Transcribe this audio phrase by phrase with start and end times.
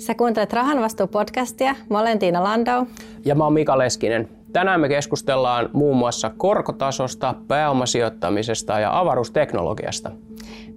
[0.00, 1.74] Sä kuuntelet Rahan vastuu-podcastia.
[1.90, 2.86] Mä olen Tiina Landau.
[3.24, 4.28] Ja mä oon Mika Leskinen.
[4.52, 10.10] Tänään me keskustellaan muun muassa korkotasosta, pääomasijoittamisesta ja avaruusteknologiasta.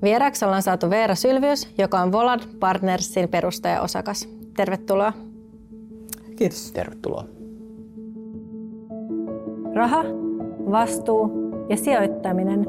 [0.02, 4.30] Vieraaksi ollaan saatu Veera Sylvius, joka on Volad Partnersin perustaja-osakas.
[4.58, 5.14] Tervetuloa.
[6.36, 6.72] Kiitos.
[6.72, 7.26] Tervetuloa.
[9.76, 10.04] Raha,
[10.72, 11.32] vastuu
[11.70, 12.66] ja sijoittaminen.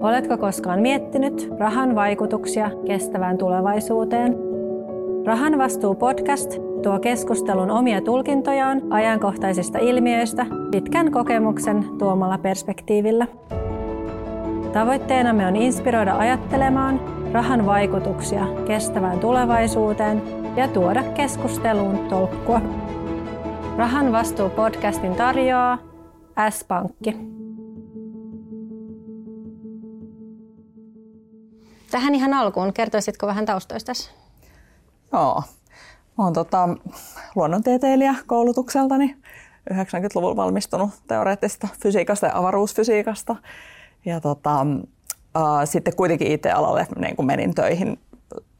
[0.00, 4.53] Oletko koskaan miettinyt rahan vaikutuksia kestävään tulevaisuuteen?
[5.26, 6.50] Rahan vastuu podcast
[6.82, 13.26] tuo keskustelun omia tulkintojaan ajankohtaisista ilmiöistä pitkän kokemuksen tuomalla perspektiivillä.
[14.72, 17.00] Tavoitteenamme on inspiroida ajattelemaan
[17.32, 20.22] rahan vaikutuksia kestävään tulevaisuuteen
[20.56, 22.60] ja tuoda keskusteluun tolkkua.
[23.76, 25.78] Rahan vastuu podcastin tarjoaa
[26.50, 27.16] S-Pankki.
[31.90, 34.23] Tähän ihan alkuun, kertoisitko vähän taustoistasi?
[35.14, 35.42] Joo.
[36.18, 36.68] Olen tota,
[37.34, 39.16] luonnontieteilijä koulutukseltani.
[39.72, 43.36] 90-luvulla valmistunut teoreettisesta fysiikasta ja avaruusfysiikasta.
[44.04, 44.60] Ja tota,
[45.36, 47.98] äh, sitten kuitenkin IT-alalle niin kuin menin töihin.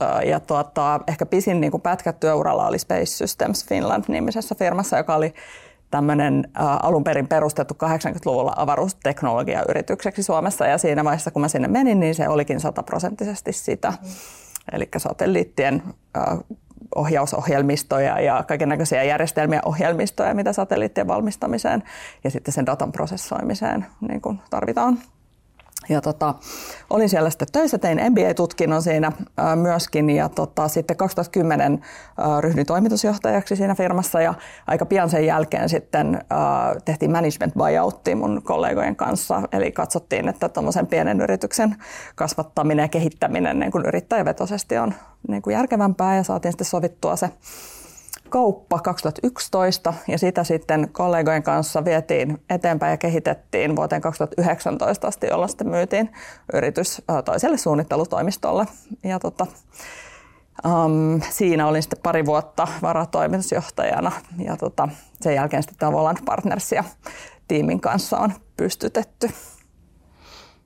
[0.03, 5.15] Äh, ja tuota, ehkä pisin niin pätkä työuralla oli Space Systems Finland nimisessä firmassa, joka
[5.15, 5.35] oli
[5.91, 10.67] tämmöinen äh, alun perin perustettu 80-luvulla avaruusteknologiayritykseksi Suomessa.
[10.67, 13.91] Ja siinä vaiheessa, kun mä sinne menin, niin se olikin sataprosenttisesti sitä.
[13.91, 14.09] Mm.
[14.73, 15.83] Eli satelliittien
[16.95, 21.83] ohjausohjelmistoja ja kaikenlaisia järjestelmiä ohjelmistoja, mitä satelliittien valmistamiseen
[22.25, 24.99] ja sitten sen datan prosessoimiseen niin kuin tarvitaan.
[25.89, 26.35] Ja tota,
[26.91, 31.85] olin siellä sitten töissä, tein MBA-tutkinnon siinä ää, myöskin ja tota, sitten 2010
[32.19, 34.35] ää, ryhdyin toimitusjohtajaksi siinä firmassa ja
[34.67, 39.43] aika pian sen jälkeen sitten ää, tehtiin management buyoutti mun kollegojen kanssa.
[39.53, 41.77] Eli katsottiin, että tuommoisen pienen yrityksen
[42.15, 44.95] kasvattaminen ja kehittäminen niin kuin yrittäjävetoisesti on
[45.29, 47.31] niin kuin järkevämpää ja saatiin sitten sovittua se
[48.35, 55.49] kauppa 2011 ja sitä sitten kollegojen kanssa vietiin eteenpäin ja kehitettiin vuoteen 2019 asti, jolloin
[55.49, 56.13] sitten myytiin
[56.53, 58.67] yritys toiselle suunnittelutoimistolle.
[59.05, 59.47] Ja tota,
[60.67, 64.89] um, siinä olin sitten pari vuotta varatoimitusjohtajana ja tota,
[65.21, 66.85] sen jälkeen sitten tavallaan partnersia
[67.49, 69.31] tiimin kanssa on pystytetty.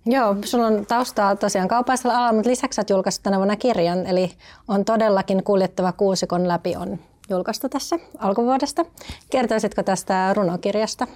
[0.06, 4.32] Joo, sulla on taustaa tosiaan kaupallisella alalla, mutta lisäksi olet julkaissut tänä vuonna kirjan, eli
[4.68, 6.98] on todellakin kuljettava kuusikon läpi on
[7.30, 8.84] julkaistu tässä alkuvuodesta.
[9.30, 11.06] Kertoisitko tästä runokirjasta?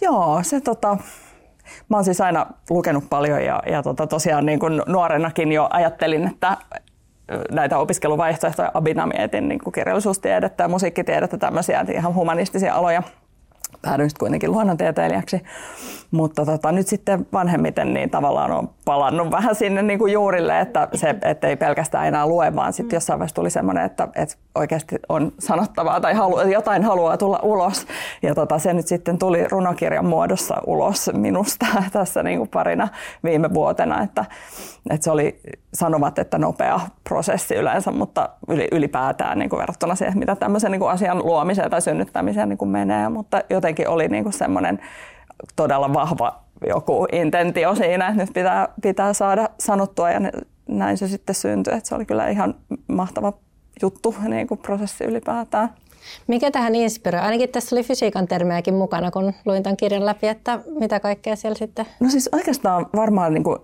[0.00, 0.96] Joo, se tota,
[1.88, 6.26] mä oon siis aina lukenut paljon ja, ja tota, tosiaan niin kuin nuorenakin jo ajattelin,
[6.26, 6.56] että
[7.50, 13.02] näitä opiskeluvaihtoehtoja abina mietin niin kuin kirjallisuustiedettä ja musiikkitiedettä, tämmöisiä ihan humanistisia aloja–
[13.84, 15.42] päädyin sitten kuitenkin luonnontieteilijäksi.
[16.10, 20.88] Mutta tota, nyt sitten vanhemmiten niin tavallaan on palannut vähän sinne niin kuin juurille, että
[20.94, 25.32] se ei pelkästään enää lue, vaan sitten jossain vaiheessa tuli semmoinen, että, että oikeasti on
[25.38, 27.86] sanottavaa tai halu, jotain haluaa tulla ulos.
[28.22, 32.88] Ja tota, se nyt sitten tuli runokirjan muodossa ulos minusta tässä niin kuin parina
[33.24, 34.24] viime vuotena, että,
[34.90, 35.40] että se oli
[35.74, 38.28] sanomat, että nopea prosessi yleensä, mutta
[38.72, 42.68] ylipäätään niin kuin verrattuna siihen, mitä tämmöisen niin kuin asian luomiseen tai synnyttämiseen niin kuin
[42.68, 44.80] menee, mutta jotenkin oli niin kuin semmoinen
[45.56, 50.20] todella vahva joku intentio siinä, että nyt pitää, pitää saada sanottua ja
[50.68, 51.74] näin se sitten syntyi.
[51.74, 52.54] Että se oli kyllä ihan
[52.88, 53.32] mahtava
[53.82, 55.68] juttu, niin kuin prosessi ylipäätään.
[56.26, 57.20] Mikä tähän inspiroi?
[57.20, 61.58] Ainakin tässä oli fysiikan termejäkin mukana, kun luin tämän kirjan läpi, että mitä kaikkea siellä
[61.58, 61.86] sitten...
[62.00, 63.58] No siis oikeastaan varmaan niin kuin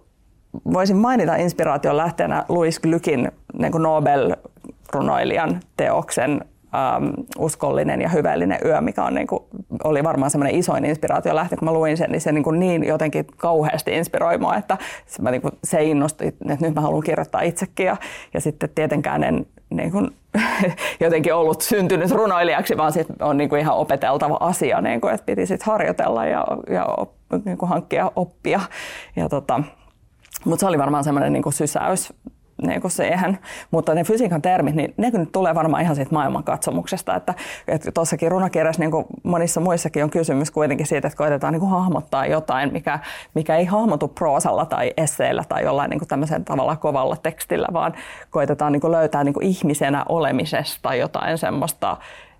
[0.72, 6.44] voisin mainita inspiraation lähteenä Louis Glykin niin kuin Nobel-runoilijan teoksen
[6.75, 7.04] ähm,
[7.38, 9.42] uskollinen ja hyvällinen yö, mikä on, niin kuin,
[9.84, 12.84] oli varmaan semmoinen isoin inspiraatio lähti, kun mä luin sen, niin se niin, kuin niin
[12.84, 17.03] jotenkin kauheasti inspiroi mua, että se, mä, niin kuin, se innosti, että nyt mä haluan
[17.03, 17.97] kirjoittaa itsekin ja,
[18.34, 20.10] ja sitten tietenkään en niin kuin,
[21.00, 25.26] jotenkin ollut syntynyt runoilijaksi, vaan sit on niin kuin ihan opeteltava asia, niin kuin, että
[25.26, 27.12] piti sitten harjoitella ja, ja op,
[27.44, 28.60] niin kuin hankkia oppia.
[29.16, 29.62] Ja tota,
[30.44, 32.12] mutta se oli varmaan semmoinen niin sysäys
[32.62, 33.38] niin kuin siihen.
[33.71, 37.15] Mutta ne fysiikan termit, niin ne nyt tulee varmaan ihan siitä maailmankatsomuksesta.
[37.15, 37.34] Että,
[37.95, 42.27] tuossakin runokirjassa, niin kuin monissa muissakin on kysymys kuitenkin siitä, että koitetaan niin kuin hahmottaa
[42.27, 42.98] jotain, mikä,
[43.34, 47.95] mikä ei hahmotu proosalla tai esseillä tai jollain niin kuin tämmöisen tavalla kovalla tekstillä, vaan
[48.30, 51.97] koitetaan niin kuin löytää niin kuin ihmisenä olemisesta jotain semmoista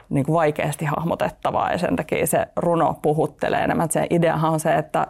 [0.09, 3.91] niin kuin vaikeasti hahmotettavaa ja sen takia se runo puhuttelee enemmän.
[3.91, 5.07] Se ideahan on se, että,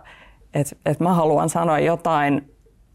[0.55, 2.51] että, että mä haluan sanoa jotain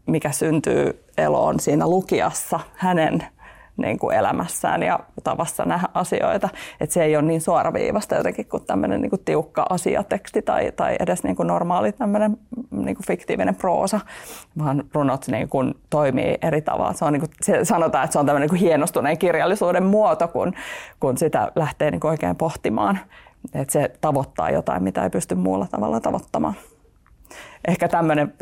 [0.06, 3.26] mikä syntyy eloon siinä lukijassa hänen
[3.76, 6.48] niin kuin elämässään ja tavassa nähdä asioita.
[6.80, 10.96] Että se ei ole niin suoraviivasta jotenkin kuin tämmöinen niin kuin tiukka asiateksti tai, tai
[11.00, 12.36] edes niin kuin normaali tämmöinen
[12.70, 14.00] niin kuin fiktiivinen proosa,
[14.58, 16.92] vaan runot niin kuin toimii eri tavalla.
[16.92, 20.28] Se on niin kuin, se sanotaan, että se on tämmöinen niin kuin hienostuneen kirjallisuuden muoto,
[20.28, 20.52] kun,
[21.00, 22.98] kun sitä lähtee niin kuin oikein pohtimaan.
[23.54, 26.54] Että se tavoittaa jotain, mitä ei pysty muulla tavalla tavoittamaan
[27.68, 27.88] ehkä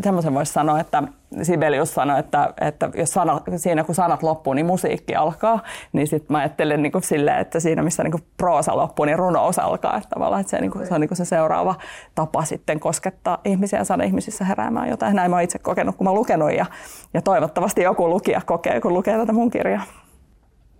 [0.02, 1.02] tämmöisen voisi sanoa, että
[1.42, 6.34] Sibelius sanoi, että, että jos sana, siinä kun sanat loppuu, niin musiikki alkaa, niin sitten
[6.34, 9.96] mä ajattelen niin kuin silleen, että siinä missä niin kuin proosa loppuu, niin runous alkaa.
[9.96, 11.74] Että tavallaan että se, niin kuin, se on niin kuin se seuraava
[12.14, 15.16] tapa sitten koskettaa ihmisiä ja saada ihmisissä heräämään jotain.
[15.16, 16.66] Näin mä itse kokenut, kun mä lukenut ja,
[17.14, 19.82] ja toivottavasti joku lukija kokee, kun lukee tätä mun kirjaa.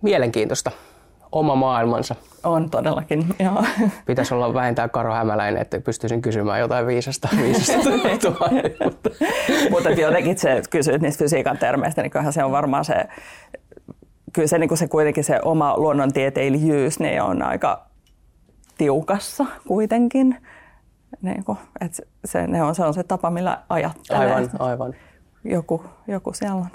[0.01, 0.71] Mielenkiintoista
[1.31, 2.15] oma maailmansa.
[2.43, 3.63] On todellakin, joo.
[4.05, 7.29] Pitäisi olla vähintään Karo Hämäläinen, että pystyisin kysymään jotain viisasta.
[7.41, 7.89] viisasta
[8.83, 9.09] mutta,
[9.69, 13.05] mutta jotenkin se kysyt niistä fysiikan termeistä, niin kyllähän se on varmaan se,
[14.33, 17.85] kyllä se, niin se kuitenkin se oma luonnontieteilijyys niin on aika
[18.77, 20.37] tiukassa kuitenkin.
[21.21, 24.35] Niin kuin, että se, ne on, se on se tapa, millä ajattelee.
[24.35, 24.93] Aivan, aivan.
[25.43, 26.67] Joku, joku siellä on.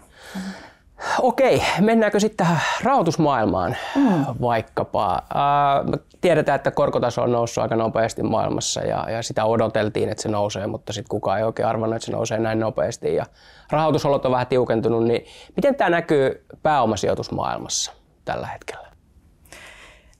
[1.21, 4.25] Okei, mennäänkö sitten tähän rahoitusmaailmaan mm.
[4.41, 5.15] vaikkapa?
[5.15, 10.29] Äh, tiedetään, että korkotaso on noussut aika nopeasti maailmassa ja, ja sitä odoteltiin, että se
[10.29, 13.27] nousee, mutta sitten kukaan ei oikein arvannut, että se nousee näin nopeasti ja
[13.71, 15.05] rahoitusolot on vähän tiukentunut.
[15.05, 15.25] Niin
[15.57, 17.93] miten tämä näkyy pääomasijoitusmaailmassa
[18.25, 18.91] tällä hetkellä?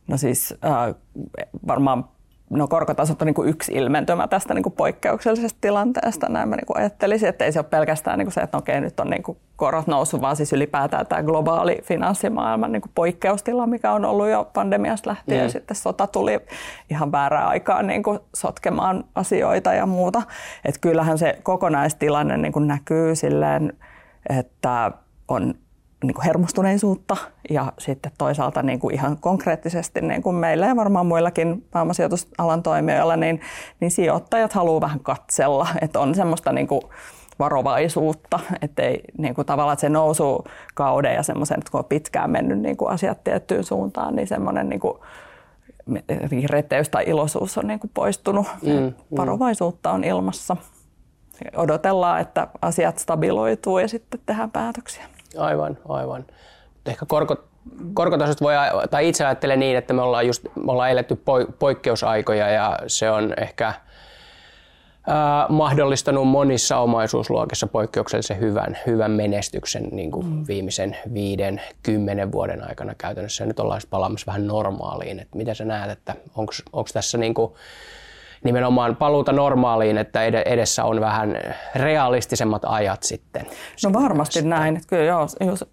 [0.07, 0.95] No siis äh,
[1.67, 2.05] varmaan
[2.51, 6.27] no korkotasot on niin kuin yksi ilmentymä tästä niin kuin poikkeuksellisesta tilanteesta.
[6.29, 8.81] Näin mä niin kuin ajattelisin, että ei se ole pelkästään niin kuin se, että okei,
[8.81, 13.67] nyt on niin kuin korot noussut, vaan siis ylipäätään tämä globaali finanssimaailman niin kuin poikkeustila,
[13.67, 15.41] mikä on ollut jo pandemiasta lähtien.
[15.41, 15.45] Mm.
[15.45, 16.41] Ja sitten sota tuli
[16.91, 20.23] ihan väärään aikaan niin kuin sotkemaan asioita ja muuta.
[20.65, 23.73] Että kyllähän se kokonaistilanne niin kuin näkyy silleen,
[24.39, 24.93] että
[25.29, 25.55] on
[26.05, 27.17] niin kuin hermostuneisuutta
[27.51, 33.17] ja sitten toisaalta niin kuin ihan konkreettisesti niin kuin meillä ja varmaan muillakin pääomasijoitusalan toimijoilla,
[33.17, 33.41] niin,
[33.81, 36.83] niin sijoittajat haluaa vähän katsella, että on semmoista niin kuin
[37.39, 40.45] varovaisuutta, ettei niin kuin tavallaan että se nousu
[40.75, 44.69] kauden ja semmoisen, että kun on pitkään mennyt niin kuin asiat tiettyyn suuntaan, niin semmoinen
[44.69, 44.99] niin kuin
[46.51, 48.47] reteys tai iloisuus on niin kuin poistunut.
[48.63, 48.93] Mm, mm.
[49.17, 50.57] Varovaisuutta on ilmassa.
[51.57, 55.05] Odotellaan, että asiat stabiloituu ja sitten tehdään päätöksiä.
[55.39, 56.25] Aivan, aivan.
[56.87, 57.37] Ehkä korko,
[57.95, 58.55] korkotasot voi,
[58.91, 61.23] tai itse ajattelen niin, että me ollaan, just, me ollaan eletty
[61.59, 63.75] poikkeusaikoja ja se on ehkä
[65.07, 70.45] ää, mahdollistanut monissa omaisuusluokissa poikkeuksellisen hyvän, hyvän menestyksen niin kuin mm.
[70.49, 73.45] viimeisen viiden, kymmenen vuoden aikana käytännössä.
[73.45, 75.21] Ja nyt ollaan palaamassa vähän normaaliin.
[75.21, 76.15] Että miten sä näet, että
[76.73, 77.53] onko tässä niin kuin,
[78.45, 81.37] nimenomaan paluuta normaaliin, että edessä on vähän
[81.75, 83.47] realistisemmat ajat sitten.
[83.85, 84.51] No varmasti sitten.
[84.51, 84.77] näin.
[84.77, 85.27] Että kyllä joo,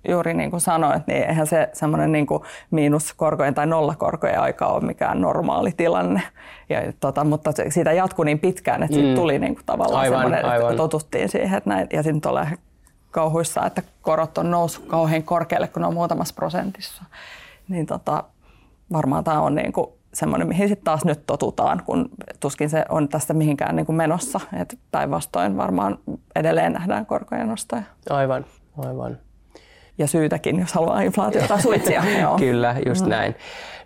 [0.07, 4.85] juuri niin kuin sanoit, niin eihän se semmoinen niin kuin miinuskorkojen tai nollakorkojen aika ole
[4.85, 6.21] mikään normaali tilanne.
[6.69, 9.15] Ja, tota, mutta siitä jatkui niin pitkään, että mm.
[9.15, 10.71] tuli niin kuin tavallaan aivan, semmoinen, aivan.
[10.71, 11.57] että totuttiin siihen.
[11.57, 12.47] Että näin, ja sitten tulee
[13.11, 17.03] kauhuissa, että korot on noussut kauhean korkealle, kun ne on muutamassa prosentissa.
[17.69, 18.23] Niin tota,
[18.93, 22.09] varmaan tämä on niin kuin semmoinen, mihin sitten taas nyt totutaan, kun
[22.39, 24.39] tuskin se on tästä mihinkään niin kuin menossa.
[24.61, 25.99] Et päinvastoin varmaan
[26.35, 27.83] edelleen nähdään korkojen nostoja.
[28.09, 28.45] Aivan,
[28.77, 29.17] aivan.
[29.97, 32.03] Ja syytäkin, jos haluaa inflaatiota suitsia.
[32.37, 33.09] Kyllä, just mm.
[33.09, 33.35] näin.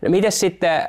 [0.01, 0.88] No miten sitten, äh,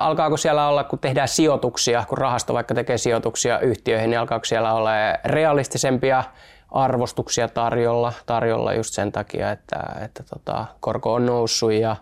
[0.00, 4.74] alkaako siellä olla, kun tehdään sijoituksia, kun rahasto vaikka tekee sijoituksia yhtiöihin, niin alkaako siellä
[4.74, 4.90] olla
[5.24, 6.24] realistisempia
[6.70, 11.96] arvostuksia tarjolla, tarjolla just sen takia, että, että tota, korko on noussut ja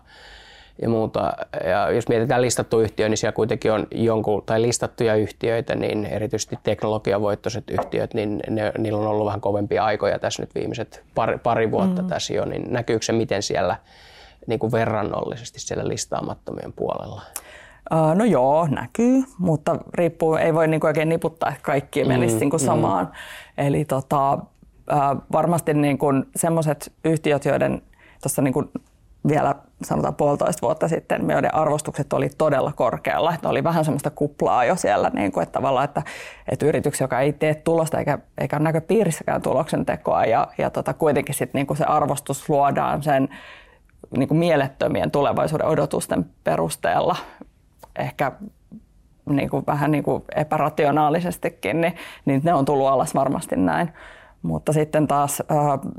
[0.81, 1.33] ja muuta.
[1.65, 6.59] Ja jos mietitään listattu yhtiö, niin siellä kuitenkin on jonkun, tai listattuja yhtiöitä, niin erityisesti
[6.63, 11.71] teknologiavoittoiset yhtiöt, niin ne, niillä on ollut vähän kovempia aikoja tässä nyt viimeiset pari, pari
[11.71, 12.07] vuotta mm.
[12.07, 13.75] tässä jo, niin näkyykö se miten siellä
[14.47, 17.21] niin kuin verrannollisesti siellä listaamattomien puolella?
[18.15, 22.59] No joo, näkyy, mutta riippuu, ei voi niinku oikein niputtaa, että kaikki menisi mm, niinku
[22.59, 23.05] samaan.
[23.05, 23.11] Mm.
[23.67, 24.37] Eli tota,
[25.31, 27.81] varmasti niinku semmoiset yhtiöt, joiden
[28.21, 28.71] tuossa niinku
[29.27, 33.33] vielä sanotaan puolitoista vuotta sitten, joiden arvostukset oli todella korkealla.
[33.33, 36.03] Että oli vähän semmoista kuplaa jo siellä, niin kuin, että tavallaan, että,
[36.51, 40.93] että yritys, joka ei tee tulosta eikä, eikä ole näköpiirissäkään tuloksen tekoa ja, ja tota,
[40.93, 43.29] kuitenkin sit, niin kuin se arvostus luodaan sen
[44.17, 47.15] niin kuin mielettömien tulevaisuuden odotusten perusteella,
[47.99, 48.31] ehkä
[49.29, 53.93] niin kuin, vähän niin kuin epärationaalisestikin, niin, niin ne on tullut alas varmasti näin.
[54.45, 55.43] Mutta sitten taas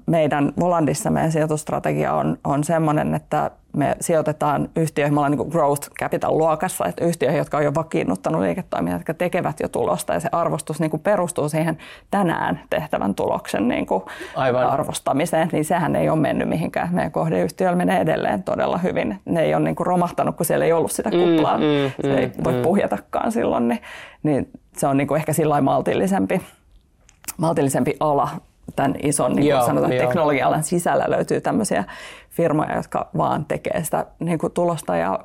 [0.06, 5.90] meidän Volandissa meidän sijoitusstrategia on, on sellainen, että me sijoitetaan yhtiöihin, me ollaan niin growth
[6.00, 10.28] capital luokassa, että yhtiöihin, jotka on jo vakiinnuttanut liiketoimintaa, jotka tekevät jo tulosta ja se
[10.32, 11.78] arvostus niin kuin perustuu siihen
[12.10, 14.02] tänään tehtävän tuloksen niin kuin
[14.36, 14.66] Aivan.
[14.66, 16.88] arvostamiseen, niin sehän ei ole mennyt mihinkään.
[16.92, 19.20] Meidän kohdeyhtiöllä menee edelleen todella hyvin.
[19.24, 21.58] Ne ei ole niin kuin romahtanut, kun siellä ei ollut sitä kuplaa.
[21.58, 22.62] Mm, mm, se ei mm, voi mm.
[22.62, 23.82] puhjatakaan silloin, niin,
[24.22, 26.40] niin se on niin kuin ehkä sillä maltillisempi,
[27.36, 28.28] maltillisempi ala
[28.76, 31.84] tämän ison niin kuin sanotaan, teknologia-alan sisällä löytyy tämmöisiä
[32.30, 35.18] firmoja, jotka vaan tekee sitä niin kuin tulosta ja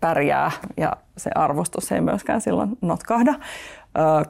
[0.00, 3.34] pärjää ja se arvostus ei myöskään silloin notkahda.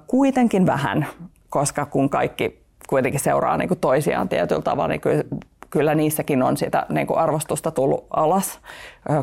[0.07, 1.07] Kuitenkin vähän,
[1.51, 5.25] koska kun kaikki kuitenkin seuraa niin kuin toisiaan tietyllä tavalla, niin kyllä,
[5.71, 8.61] kyllä niissäkin on sitä niin kuin arvostusta tullut alas,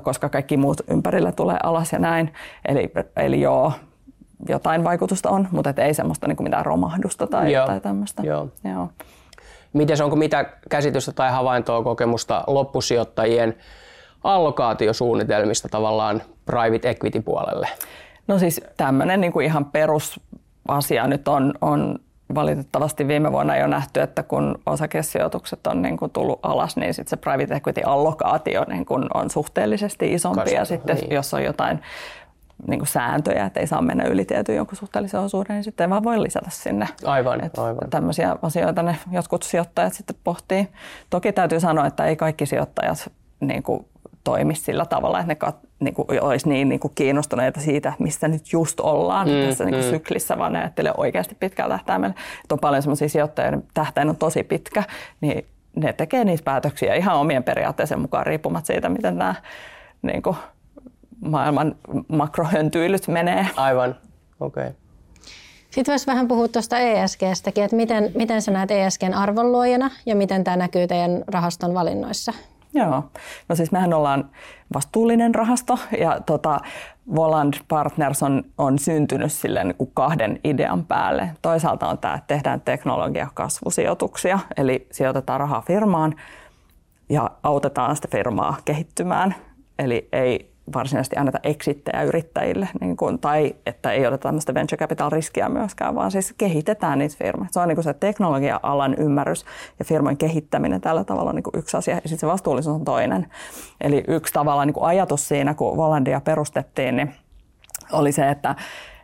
[0.03, 2.33] koska kaikki muut ympärillä tulee alas ja näin.
[2.67, 3.73] Eli, eli joo,
[4.50, 7.65] jotain vaikutusta on, mutta ei semmoista niin kuin mitään romahdusta tai, joo.
[7.65, 8.24] tai tämmöistä.
[8.25, 8.50] Joo.
[8.63, 8.89] Joo.
[9.74, 13.56] Miten onko mitä käsitystä tai havaintoa kokemusta loppusijoittajien
[14.24, 17.67] allokaatiosuunnitelmista tavallaan private equity puolelle?
[18.27, 22.00] No siis tämmöinen niin kuin ihan perusasia nyt on, on
[22.36, 27.10] valitettavasti viime vuonna jo nähty, että kun osakesijoitukset on niin kuin tullut alas, niin sitten
[27.10, 30.39] se private equity allokaatio niin kuin on suhteellisesti isompi.
[30.39, 31.13] Kasvu, ja sitten niin.
[31.13, 31.79] jos on jotain
[32.67, 35.89] niin kuin sääntöjä, että ei saa mennä yli tietyn jonkun suhteellisen osuuden, niin sitten ei
[35.89, 36.87] vaan voi lisätä sinne.
[37.05, 37.89] Aivan, että aivan.
[37.89, 40.67] Tämmöisiä asioita ne jotkut sijoittajat sitten pohtii.
[41.09, 43.85] Toki täytyy sanoa, että ei kaikki sijoittajat niin kuin
[44.23, 48.27] toimi sillä tavalla, että ne kat, niin kuin, olisi niin, niin kuin kiinnostuneita siitä, missä
[48.27, 49.89] nyt just ollaan mm, tässä niin kuin mm.
[49.89, 52.15] syklissä, vaan ne ajattelee oikeasti pitkällä tähtäimellä.
[52.43, 54.83] Että on paljon sellaisia sijoittajia, joiden tähtäin on tosi pitkä,
[55.21, 55.45] niin
[55.75, 59.35] ne tekee niitä päätöksiä ihan omien periaatteiden mukaan riippumatta siitä, miten nämä
[60.01, 60.35] niin kuin,
[61.25, 61.75] maailman
[62.07, 63.47] makrohöntyilyt menee.
[63.55, 63.95] Aivan,
[64.39, 64.63] okei.
[64.67, 64.74] Okay.
[65.71, 70.43] Sitten voisi vähän puhua tuosta ESGstäkin, että miten, miten sä näet ESGn arvonluojana ja miten
[70.43, 72.33] tämä näkyy teidän rahaston valinnoissa?
[72.74, 73.03] Joo,
[73.50, 74.29] no siis mehän ollaan
[74.74, 76.59] vastuullinen rahasto ja tota,
[77.15, 81.29] Voland Partners on, on syntynyt sille niin kuin kahden idean päälle.
[81.41, 86.15] Toisaalta on tämä, että tehdään teknologiakasvusijoituksia, eli sijoitetaan rahaa firmaan
[87.09, 89.36] ja autetaan sitä firmaa kehittymään.
[89.79, 95.09] Eli ei varsinaisesti anneta exittejä yrittäjille, niin kuin, tai että ei oteta tämmöistä venture capital
[95.09, 97.50] riskiä myöskään, vaan siis kehitetään niitä firmoja.
[97.51, 99.45] Se on niin kuin se teknologia-alan ymmärrys
[99.79, 102.86] ja firman kehittäminen tällä tavalla on niin kuin yksi asia, ja sitten se vastuullisuus on
[102.86, 103.27] toinen.
[103.81, 107.13] Eli yksi tavalla niin kuin ajatus siinä, kun Volandia perustettiin, niin
[107.91, 108.55] oli se, että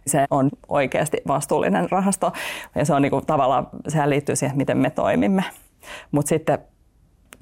[0.07, 2.33] se on oikeasti vastuullinen rahasto,
[2.75, 5.43] ja se on niin kuin, tavallaan, sehän liittyy siihen, miten me toimimme.
[6.11, 6.59] Mutta sitten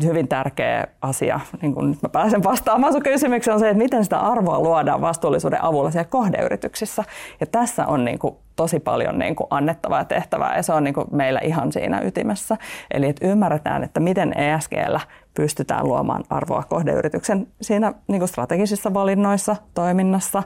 [0.05, 4.03] hyvin tärkeä asia, niin kun nyt mä pääsen vastaamaan sun kysymykseen, on se, että miten
[4.03, 7.03] sitä arvoa luodaan vastuullisuuden avulla siellä kohdeyrityksissä.
[7.39, 10.83] Ja tässä on niin kuin tosi paljon niin kuin annettavaa ja tehtävää ja se on
[10.83, 12.57] niin kuin meillä ihan siinä ytimessä.
[12.91, 14.99] Eli että ymmärretään, että miten ESGllä
[15.33, 20.43] pystytään luomaan arvoa kohdeyrityksen siinä niin kuin strategisissa valinnoissa, toiminnassa.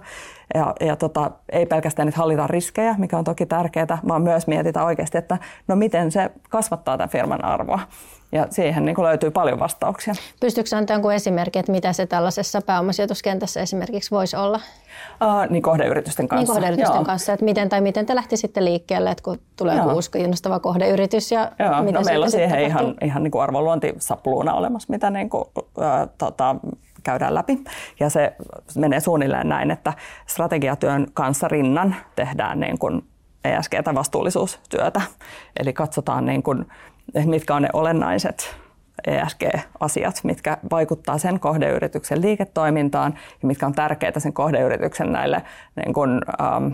[0.53, 4.85] Ja, ja tota, ei pelkästään, että hallitaan riskejä, mikä on toki tärkeää, vaan myös mietitään
[4.85, 7.79] oikeasti, että no miten se kasvattaa tämän firman arvoa.
[8.31, 10.13] Ja siihen niin kuin löytyy paljon vastauksia.
[10.39, 14.59] Pystyykö antaa jonkun esimerkki, että mitä se tällaisessa pääomasijoituskentässä esimerkiksi voisi olla?
[15.21, 16.53] Uh, niin kohdeyritysten kanssa.
[16.53, 17.05] Niin kohdeyritysten Joo.
[17.05, 21.31] kanssa, että miten tai miten te lähtisitte liikkeelle, että kun tulee joku uusi kiinnostava kohdeyritys
[21.31, 21.83] ja Joo.
[21.83, 25.43] mitä no, meillä on siihen ihan, ihan niin kuin arvonluontisapluuna olemassa, mitä niin kuin,
[25.81, 26.55] äh, tota,
[27.03, 27.63] käydään läpi.
[27.99, 28.35] Ja se
[28.77, 29.93] menee suunnilleen näin, että
[30.27, 33.01] strategiatyön kanssa rinnan tehdään niin kuin
[33.47, 35.01] ESG- vastuullisuustyötä.
[35.59, 36.65] Eli katsotaan niin kuin
[37.25, 38.55] mitkä on ne olennaiset
[39.07, 45.41] ESG-asiat, mitkä vaikuttaa sen kohdeyrityksen liiketoimintaan ja mitkä on tärkeitä sen kohdeyrityksen näille
[45.75, 46.11] niin kuin,
[46.57, 46.73] um,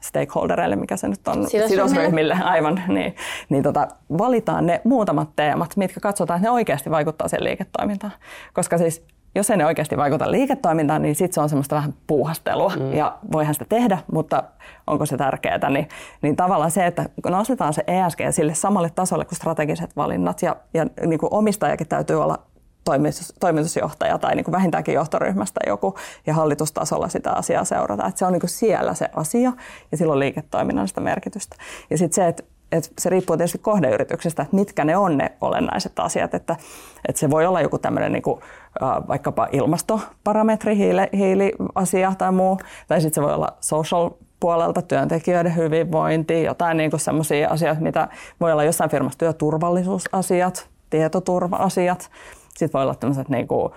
[0.00, 3.14] stakeholdereille, mikä se nyt on, sidosryhmille, aivan, niin,
[3.48, 3.88] niin tota,
[4.18, 8.12] valitaan ne muutamat teemat, mitkä katsotaan, että ne oikeasti vaikuttaa sen liiketoimintaan.
[8.54, 9.04] Koska siis
[9.34, 12.72] jos ei ne oikeasti vaikuta liiketoimintaan, niin sitten se on semmoista vähän puuhastelua.
[12.80, 12.92] Mm.
[12.92, 14.42] Ja voihan sitä tehdä, mutta
[14.86, 15.70] onko se tärkeää?
[15.70, 15.88] Niin,
[16.22, 20.86] niin tavallaan se, että nostetaan se ESG sille samalle tasolle kuin strategiset valinnat ja, ja
[21.06, 22.38] niin kuin omistajakin täytyy olla
[23.40, 25.94] toimitusjohtaja tai niin kuin vähintäänkin johtoryhmästä joku
[26.26, 28.06] ja hallitustasolla sitä asiaa seurata.
[28.06, 29.52] Että se on niin kuin siellä se asia
[29.92, 31.56] ja silloin liiketoiminnallista merkitystä.
[31.90, 32.42] Ja sitten se, että
[32.72, 36.34] et se riippuu tietysti kohdeyrityksestä, että mitkä ne on ne olennaiset asiat.
[36.34, 36.56] Että,
[37.08, 38.40] että se voi olla joku tämmöinen niin kuin,
[39.08, 46.42] vaikkapa ilmastoparametri, hiili, hiiliasia tai muu, tai sitten se voi olla social puolelta työntekijöiden hyvinvointi,
[46.42, 48.08] jotain niin kuin sellaisia asioita, mitä
[48.40, 52.10] voi olla jossain firmassa työturvallisuusasiat, tietoturva-asiat.
[52.56, 53.72] Sitten voi olla tämmöiset niin kuin,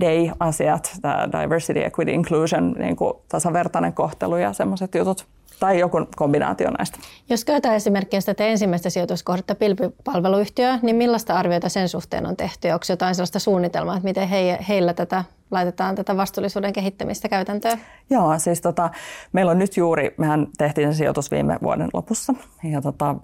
[0.00, 0.96] day-asiat,
[1.42, 5.26] diversity, equity, inclusion, niin kuin tasavertainen kohtelu ja semmoiset jutut
[5.60, 6.98] tai joku kombinaatio näistä.
[7.28, 12.68] Jos käytetään esimerkkiä sitä ensimmäistä sijoituskohdetta pilvipalveluyhtiöä, niin millaista arviota sen suhteen on tehty?
[12.68, 17.80] Onko jotain sellaista suunnitelmaa, että miten he, heillä tätä laitetaan tätä vastuullisuuden kehittämistä käytäntöön?
[18.10, 18.90] Joo, siis tota,
[19.32, 23.16] meillä on nyt juuri, mehän tehtiin se sijoitus viime vuoden lopussa ja tota,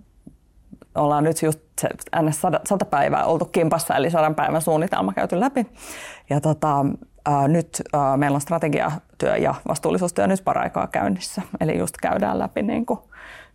[0.95, 1.89] ollaan nyt just se
[2.23, 2.43] ns.
[2.65, 5.67] sata päivää oltu kimpassa, eli sadan päivän suunnitelma käyty läpi.
[6.31, 6.85] Ja tota,
[7.27, 11.43] ää, nyt ää, meillä on strategiatyö ja vastuullisuustyö nyt paraikaa käynnissä.
[11.61, 12.99] Eli just käydään läpi niin kuin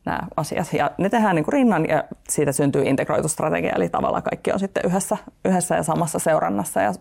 [0.07, 0.73] nämä asiat.
[0.73, 4.59] Ja ne tehdään niin kuin rinnan ja siitä syntyy integroitu strategia, eli tavallaan kaikki on
[4.59, 6.93] sitten yhdessä, yhdessä ja samassa seurannassa ja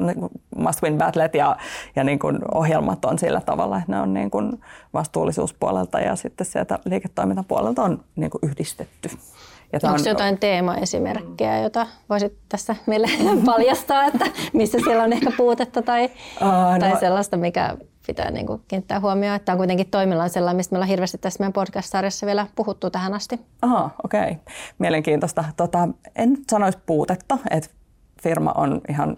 [0.00, 1.56] niin must win battlet ja,
[1.96, 4.60] ja niin kuin ohjelmat on sillä tavalla, että ne on niin kuin
[4.94, 9.10] vastuullisuuspuolelta ja sitten sieltä liiketoimintapuolelta on niin kuin yhdistetty.
[9.82, 10.08] Ja Onko on...
[10.08, 13.08] jotain teemaesimerkkejä, jota voisit tässä meille
[13.46, 17.00] paljastaa, että missä siellä on ehkä puutetta tai, uh, tai no.
[17.00, 20.88] sellaista, mikä pitää niin kuin kiinnittää huomioon, että on kuitenkin toimillaan sellainen, mistä me ollaan
[20.88, 23.40] hirveästi tässä meidän podcast-sarjassa vielä puhuttu tähän asti.
[23.62, 24.20] Aha, okei.
[24.20, 24.34] Okay.
[24.78, 25.44] Mielenkiintoista.
[25.56, 27.70] Tota, en nyt sanoisi puutetta, että
[28.22, 29.16] firma on ihan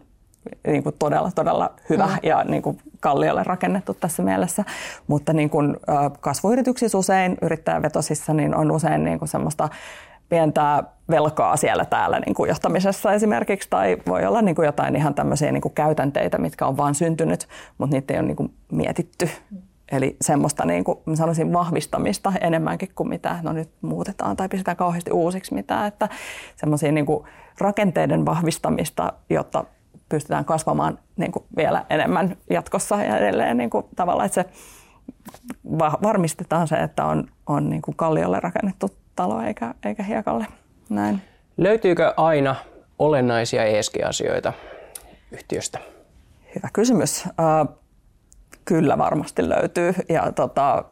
[0.66, 2.18] niin kuin todella, todella hyvä mm.
[2.22, 4.64] ja niin kuin kalliolle rakennettu tässä mielessä.
[5.06, 5.76] Mutta niin kuin,
[6.20, 9.68] kasvuyrityksissä usein, yrittäjävetosissa, niin on usein niin kuin semmoista
[10.28, 15.14] pientää velkaa siellä täällä niin kuin johtamisessa esimerkiksi, tai voi olla niin kuin jotain ihan
[15.14, 19.28] tämmöisiä niin kuin käytänteitä, mitkä on vaan syntynyt, mutta niitä ei ole niin kuin mietitty.
[19.92, 25.12] Eli semmoista niin kuin, sanoisin vahvistamista enemmänkin kuin mitä no nyt muutetaan tai pistetään kauheasti
[25.12, 26.08] uusiksi mitään, että
[26.56, 27.25] semmoisia niin kuin
[27.58, 29.64] rakenteiden vahvistamista, jotta
[30.08, 34.49] pystytään kasvamaan niin kuin vielä enemmän jatkossa ja edelleen niin kuin tavallaan, että se
[36.02, 40.46] varmistetaan se, että on, on niin kuin kalliolle rakennettu talo eikä, eikä hiekalle.
[40.88, 41.22] Näin.
[41.56, 42.56] Löytyykö aina
[42.98, 44.52] olennaisia ESG-asioita
[45.32, 45.78] yhtiöstä?
[46.54, 47.26] Hyvä kysymys.
[47.26, 47.75] Äh,
[48.64, 49.94] kyllä varmasti löytyy.
[50.08, 50.84] Ja tota,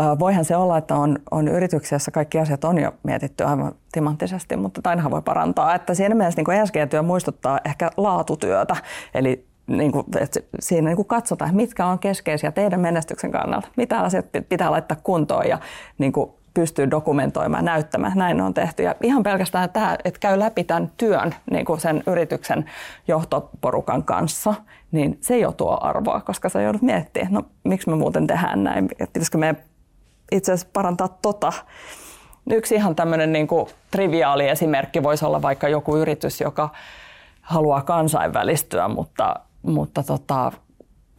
[0.00, 3.72] äh, voihan se olla, että on, on yrityksiä, joissa kaikki asiat on jo mietitty aivan
[3.92, 5.74] timanttisesti, mutta ainahan voi parantaa.
[5.74, 8.76] Että siinä mielessä niin ESG-työ muistuttaa ehkä laatutyötä.
[9.14, 14.00] Eli niin kuin, että siinä niin kuin katsotaan, mitkä on keskeisiä teidän menestyksen kannalta, mitä
[14.00, 15.58] asiat pitää laittaa kuntoon ja
[15.98, 18.12] niin kuin pystyy dokumentoimaan, näyttämään.
[18.14, 18.82] Näin on tehty.
[18.82, 22.64] Ja ihan pelkästään tämä, että käy läpi tämän työn niin kuin sen yrityksen
[23.08, 24.54] johtoporukan kanssa,
[24.92, 28.88] niin se jo tuo arvoa, koska sä joudut miettimään, no miksi me muuten tehdään näin,
[28.88, 29.54] pitäisikö me
[30.32, 31.52] itse asiassa parantaa tota.
[32.50, 36.70] Yksi ihan tämmöinen niin kuin triviaali esimerkki voisi olla vaikka joku yritys, joka
[37.40, 40.52] haluaa kansainvälistyä, mutta, mutta tota,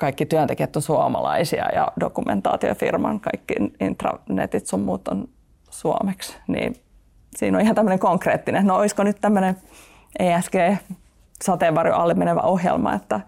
[0.03, 5.27] kaikki työntekijät on suomalaisia ja dokumentaatiofirman kaikki intranetit sun muut on
[5.69, 6.75] suomeksi, niin
[7.35, 9.57] siinä on ihan tämmöinen konkreettinen, no olisiko nyt tämmöinen
[10.19, 10.53] ESG
[11.43, 13.19] sateenvarjo alle menevä ohjelma, että,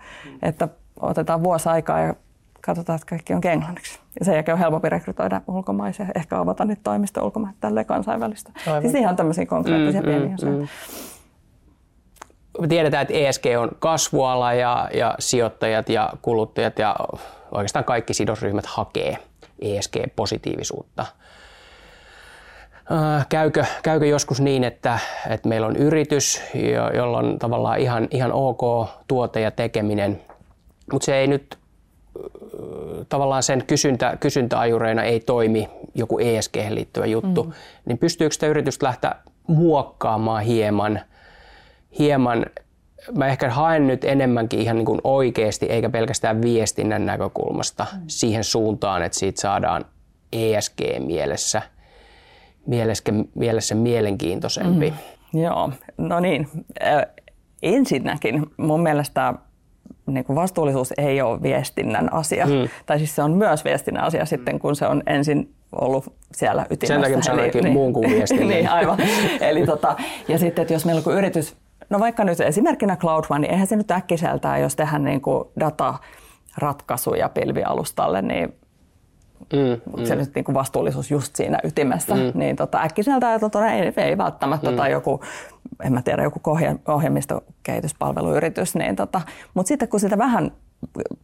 [0.41, 0.67] että
[0.99, 2.13] otetaan vuosi aikaa ja
[2.61, 3.99] katsotaan, että kaikki on englanniksi.
[4.19, 8.51] Ja sen jälkeen on helpompi rekrytoida ulkomaisia, ehkä avata nyt toimisto ulkomaille tälle kansainvälistä.
[8.67, 8.81] Aivan.
[8.81, 10.67] Siis ihan tämmöisiä konkreettisia mm, pieniä mm, mm
[12.59, 16.95] me tiedetään, että ESG on kasvuala ja, ja sijoittajat ja kuluttajat ja
[17.51, 19.17] oikeastaan kaikki sidosryhmät hakee
[19.59, 21.05] ESG-positiivisuutta.
[22.91, 26.41] Äh, käykö, käykö joskus niin, että, että meillä on yritys,
[26.93, 30.21] jolla on tavallaan ihan, ihan ok tuote ja tekeminen,
[30.91, 32.23] mutta se ei nyt äh,
[33.09, 37.51] tavallaan sen kysyntä, kysyntäajureina ei toimi joku ESG liittyvä juttu, mm.
[37.85, 39.15] niin pystyykö sitä yritystä lähteä
[39.47, 40.99] muokkaamaan hieman–
[41.99, 42.45] hieman,
[43.17, 48.01] mä ehkä haen nyt enemmänkin ihan niin kuin oikeasti, eikä pelkästään viestinnän näkökulmasta mm.
[48.08, 49.86] siihen suuntaan, että siitä saadaan
[50.34, 51.62] ESG-mielessä
[52.67, 53.03] mielessä,
[53.36, 54.93] mielessä mielenkiintoisempi.
[55.34, 55.41] Mm.
[55.41, 56.47] Joo, no niin.
[57.63, 59.34] Ensinnäkin mun mielestä
[60.08, 62.45] niin kuin vastuullisuus ei ole viestinnän asia.
[62.45, 62.69] Mm.
[62.86, 66.93] Tai siis se on myös viestinnän asia sitten, kun se on ensin ollut siellä ytimessä.
[66.93, 68.47] Sen takia sanoinkin niin, muun kuin viestinnän.
[68.47, 68.97] niin, aivan.
[69.41, 69.95] Eli tota,
[70.27, 71.55] ja sitten, että jos meillä on yritys
[71.89, 75.45] No vaikka nyt esimerkkinä Cloud One, niin eihän se nyt äkkiseltään, jos tehdään niin kuin
[75.59, 78.53] dataratkaisuja pilvialustalle, niin
[79.53, 80.05] Mm, mm.
[80.05, 82.31] se nyt niin kuin vastuullisuus just siinä ytimessä, mm.
[82.33, 84.77] niin tota, äkkiseltä ajateltuna ei, ei välttämättä mm.
[84.77, 85.21] tai joku,
[85.83, 86.41] en mä tiedä, joku
[86.87, 89.21] ohjelmistokehityspalveluyritys, niin tota,
[89.53, 90.51] mutta sitten kun sitä vähän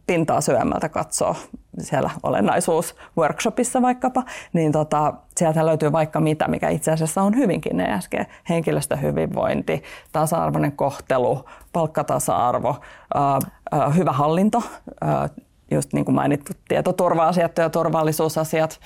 [0.06, 1.36] pintaa syömältä katsoo
[1.78, 8.14] siellä olennaisuus-workshopissa vaikkapa, niin tota, sieltä löytyy vaikka mitä, mikä itse asiassa on hyvinkin ESG.
[8.48, 12.76] Henkilöstöhyvinvointi, tasa-arvoinen kohtelu, palkkatasa-arvo,
[13.14, 13.38] ää,
[13.72, 14.62] ää, hyvä hallinto,
[15.00, 15.28] ää,
[15.70, 18.80] just niin kuin mainittu tietoturva-asiat ja turvallisuusasiat.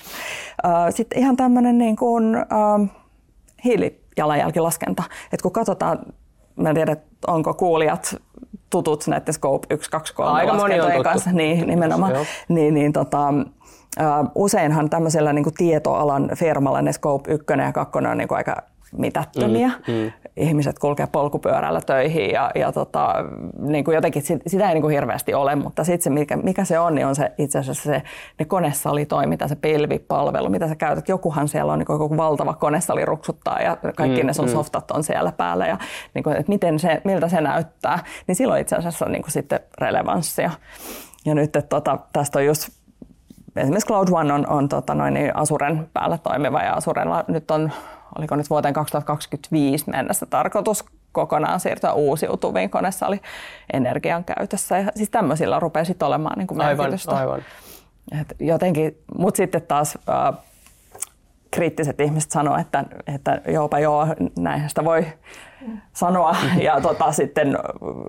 [0.89, 2.35] Sitten ihan tämmöinen niin kuin,
[3.63, 5.03] hiilijalanjälkilaskenta.
[5.23, 5.99] että kun katsotaan,
[6.55, 8.15] mä en tiedä, onko kuulijat
[8.69, 11.31] tutut näiden Scope 1, 2, 3 Aika laskentojen kanssa.
[11.31, 12.13] Niin, nimenomaan.
[12.47, 13.33] Niin, niin, tota,
[14.35, 18.55] useinhan tämmöisellä niin kuin tietoalan firmalla ne Scope 1 ja 2 on niin kuin aika
[18.91, 19.71] mitättömiä.
[19.87, 20.11] Mm, mm.
[20.37, 23.13] Ihmiset kulkee polkupyörällä töihin ja, ja tota,
[23.59, 26.65] niin kuin jotenkin sit, sitä ei niin kuin hirveästi ole, mutta sitten se mikä, mikä
[26.65, 28.01] se on, niin on se itse asiassa se
[28.39, 31.09] ne konesalitoiminta, se pilvipalvelu, mitä sä käytät.
[31.09, 34.51] Jokuhan siellä on niin kuin joku valtava konesali ruksuttaa ja kaikki mm, ne sun mm.
[34.51, 35.77] softat on siellä päällä ja
[36.13, 39.31] niin kuin, että miten se, miltä se näyttää, niin silloin itse asiassa on niin kuin
[39.31, 40.51] sitten relevanssia.
[41.25, 42.69] Ja nyt että tota, tästä on just
[43.55, 47.71] esimerkiksi Cloud One on, on tota noin, niin Asuren päällä toimiva ja Asurella nyt on,
[48.17, 53.21] oliko nyt vuoteen 2025 mennessä tarkoitus kokonaan siirtyä uusiutuviin konesali
[53.73, 54.77] energian käytössä.
[54.77, 57.11] Ja siis tämmöisillä rupeaa sitten olemaan niin kuin merkitystä.
[57.11, 57.45] Aivan, aivan.
[58.21, 60.37] Et jotenkin, mutta sitten taas äh,
[61.51, 62.83] kriittiset ihmiset sanoo, että,
[63.15, 64.07] että joopa joo,
[64.39, 65.05] näinhän sitä voi
[65.93, 66.35] sanoa.
[66.61, 67.57] Ja tota, sitten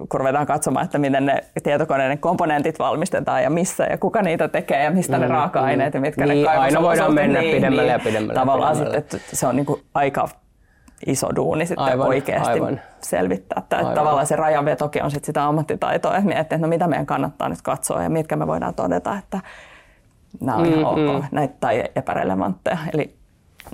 [0.08, 4.84] kun ruvetaan katsomaan, että miten ne tietokoneiden komponentit valmistetaan ja missä ja kuka niitä tekee
[4.84, 7.92] ja mistä mm, ne raaka-aineet ja mitkä niin, ne Aina voidaan mennä niin, pidemmälle niin,
[7.92, 8.34] ja pidemmälle.
[8.40, 9.00] Tavallaan pidemmälle.
[9.00, 10.28] Sitten, että se on niin kuin aika
[11.06, 12.80] iso duuni sitten Aivan, oikeasti aivan.
[13.00, 13.58] selvittää.
[13.58, 13.94] Että Aivan.
[13.94, 17.62] tavallaan se rajanvetokin on sitten sitä ammattitaitoa, että miettiä, että no mitä meidän kannattaa nyt
[17.62, 19.40] katsoa ja mitkä me voidaan todeta, että
[20.40, 22.78] nämä on ihan Mm, ok näitä tai epärelevantteja.
[22.94, 23.17] Eli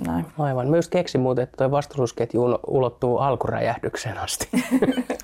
[0.07, 0.25] näin.
[0.39, 0.75] Aivan.
[0.75, 4.49] Just keksin muuten, että tuo vastuullisuusketju ulottuu alkuräjähdykseen asti.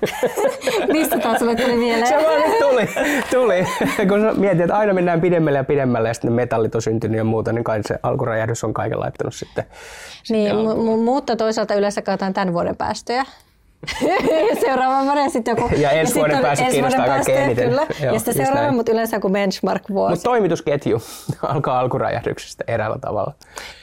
[0.92, 2.06] Mistä taas sulle tuli mieleen?
[2.06, 2.88] Se vaan nyt tuli,
[3.30, 3.66] tuli.
[4.08, 7.24] Kun mietit, että aina mennään pidemmälle ja pidemmälle ja sitten ne metallit on syntynyt ja
[7.24, 9.64] muuta, niin kai se alkuräjähdys on kaiken laittanut sitten.
[10.28, 13.24] Niin, mu- mu- mutta toisaalta yleensä katsotaan tämän vuoden päästöjä.
[14.02, 15.74] Ja seuraava vuoden sitten joku...
[15.76, 17.68] Ja ensi vuoden vuoden kiinnostaa kaikkein eniten.
[17.68, 17.86] Kyllä.
[18.02, 20.10] Joo, ja sitten seuraava, mutta yleensä joku benchmark-vuosi.
[20.12, 21.02] Mutta toimitusketju
[21.42, 23.32] alkaa alkuräjähdyksestä eräällä tavalla.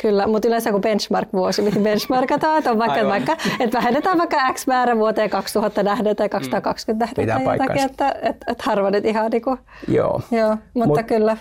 [0.01, 3.09] Kyllä, mutta yleensä kun benchmark-vuosi, mihin benchmarkataan, että on vaikka, Aivan.
[3.11, 7.67] vaikka, että vähennetään vaikka X määrä vuoteen 2000 nähden tai 220 nähden Pitää tai jotakin,
[7.67, 7.85] paikkansa.
[7.85, 9.57] että, että, että harva nyt ihan niin kuin,
[9.87, 10.21] Joo.
[10.31, 11.37] joo, mutta Mut- Mut, kyllä.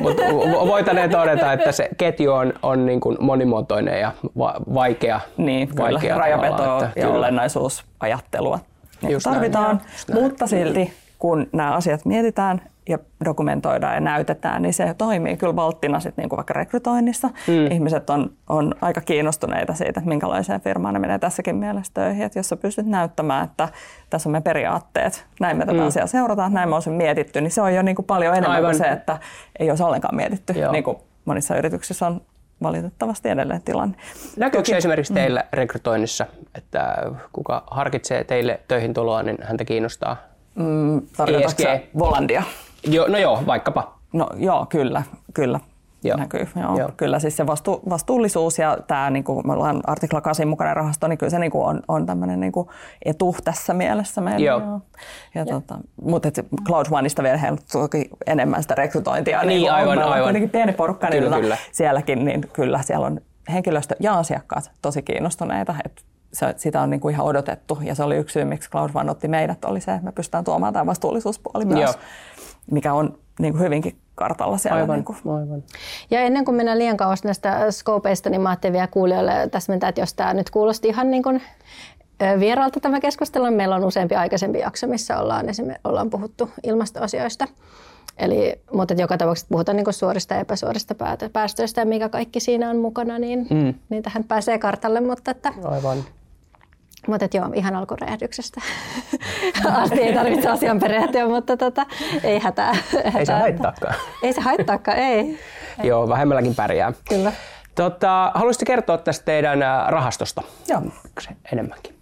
[0.00, 0.22] Mutta
[0.68, 5.20] voitaneen todeta, että se ketju on, on niin kuin monimuotoinen ja va- vaikea.
[5.36, 5.82] Niin, kyllä.
[5.82, 7.18] vaikea tavallaan, että ja kyllä.
[7.18, 8.58] olennaisuusajattelua
[9.08, 9.34] Just näin.
[9.34, 9.80] tarvitaan.
[9.92, 10.22] Just näin.
[10.22, 16.00] Mutta silti, kun nämä asiat mietitään ja dokumentoidaan ja näytetään, niin se toimii kyllä valttina
[16.00, 17.28] sit niin kuin vaikka rekrytoinnissa.
[17.28, 17.66] Mm.
[17.66, 22.22] Ihmiset on, on aika kiinnostuneita siitä, että minkälaiseen firmaan ne menee tässäkin mielessä töihin.
[22.22, 23.68] Että jos sä pystyt näyttämään, että
[24.10, 25.86] tässä on me periaatteet, näin me tätä mm.
[25.86, 28.56] asiaa seurataan, näin me on sen mietitty, niin se on jo niin kuin paljon enemmän
[28.56, 28.70] Aivan.
[28.70, 29.18] kuin se, että
[29.58, 30.72] ei olisi ollenkaan mietitty, Joo.
[30.72, 32.20] niin kuin monissa yrityksissä on
[32.62, 33.96] valitettavasti edelleen tilanne.
[34.36, 36.96] Näkyykö se Toki- esimerkiksi teillä rekrytoinnissa, että
[37.32, 40.16] kuka harkitsee teille töihin tuloa, niin häntä kiinnostaa?
[40.54, 41.84] Mm, tarkoitatko ESG?
[41.98, 42.42] Volandia?
[42.86, 43.98] Jo, no joo, vaikkapa.
[44.12, 45.02] No joo, kyllä,
[45.34, 45.60] kyllä.
[46.04, 46.16] Joo.
[46.16, 46.78] Näkyy, joo.
[46.78, 46.90] Joo.
[46.96, 51.08] Kyllä siis se vastu, vastuullisuus ja tämä, niin kuin me ollaan artikla 8 mukainen rahasto,
[51.08, 52.68] niin kyllä se niin kuin on, on tämmöinen niin kuin
[53.04, 54.46] etu tässä mielessä meillä.
[54.46, 54.80] Joo.
[55.34, 57.38] Ja tota, mutta et Cloud Oneista vielä
[57.72, 59.42] toki enemmän sitä rekrytointia.
[59.42, 60.22] Niin, kuin aivan, on, aivan.
[60.22, 61.56] kuitenkin pieni porukka, niin Kyllä, tota, kyllä.
[61.72, 63.20] sielläkin, niin kyllä siellä on
[63.52, 65.74] henkilöstö ja asiakkaat tosi kiinnostuneita.
[65.84, 68.90] Että se, sitä on niin kuin ihan odotettu ja se oli yksi syy, miksi Cloud
[68.94, 71.94] One otti meidät, oli se, että me pystytään tuomaan tämä vastuullisuuspuoli myös, Joo.
[72.70, 74.80] Mikä on niin kuin hyvinkin kartalla siellä.
[74.80, 75.18] Aivan, Niin kuin.
[75.24, 75.62] aivan.
[76.10, 80.00] Ja ennen kuin mennään liian kauas näistä skopeista, niin mä ajattelin vielä kuulijoille täsmentää, että
[80.00, 81.42] jos tämä nyt kuulosti ihan niin kuin
[82.40, 87.48] vieraalta tämä keskustelu, niin meillä on useampi aikaisempi jakso, missä ollaan, esimerkiksi, ollaan puhuttu ilmastoasioista.
[88.18, 90.94] Eli, mutta että joka tapauksessa puhutaan niin suorista ja epäsuorista
[91.32, 93.74] päästöistä ja mikä kaikki siinä on mukana, niin, mm.
[93.88, 95.00] niin tähän pääsee kartalle.
[95.00, 95.98] Mutta, että, aivan.
[97.08, 98.60] Mutta että joo, ihan alkuräjähdyksestä
[99.82, 101.86] asti ei tarvitse asian perehtyä, mutta tota,
[102.22, 102.72] ei hätää.
[103.04, 103.94] hätää Ei se haittaakaan.
[104.22, 105.38] Ei se haittaakaan, ei.
[105.82, 106.92] Joo, vähemmälläkin pärjää.
[107.08, 107.32] Kyllä.
[107.74, 110.82] Tota, haluaisitte kertoa tästä teidän rahastosta Joo.
[111.20, 111.94] Se enemmänkin?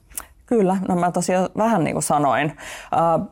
[0.47, 2.57] Kyllä, no mä tosiaan vähän niin kuin sanoin.
[2.93, 3.27] Äh,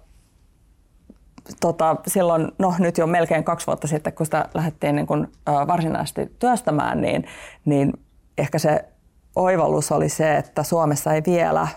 [1.61, 5.67] tota, silloin, no nyt jo melkein kaksi vuotta sitten, kun sitä lähdettiin niin kuin, äh,
[5.67, 7.27] varsinaisesti työstämään, niin,
[7.65, 7.93] niin
[8.39, 8.85] ehkä se
[9.37, 11.69] oivallus oli se, että Suomessa ei vielä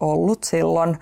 [0.00, 0.98] ollut silloin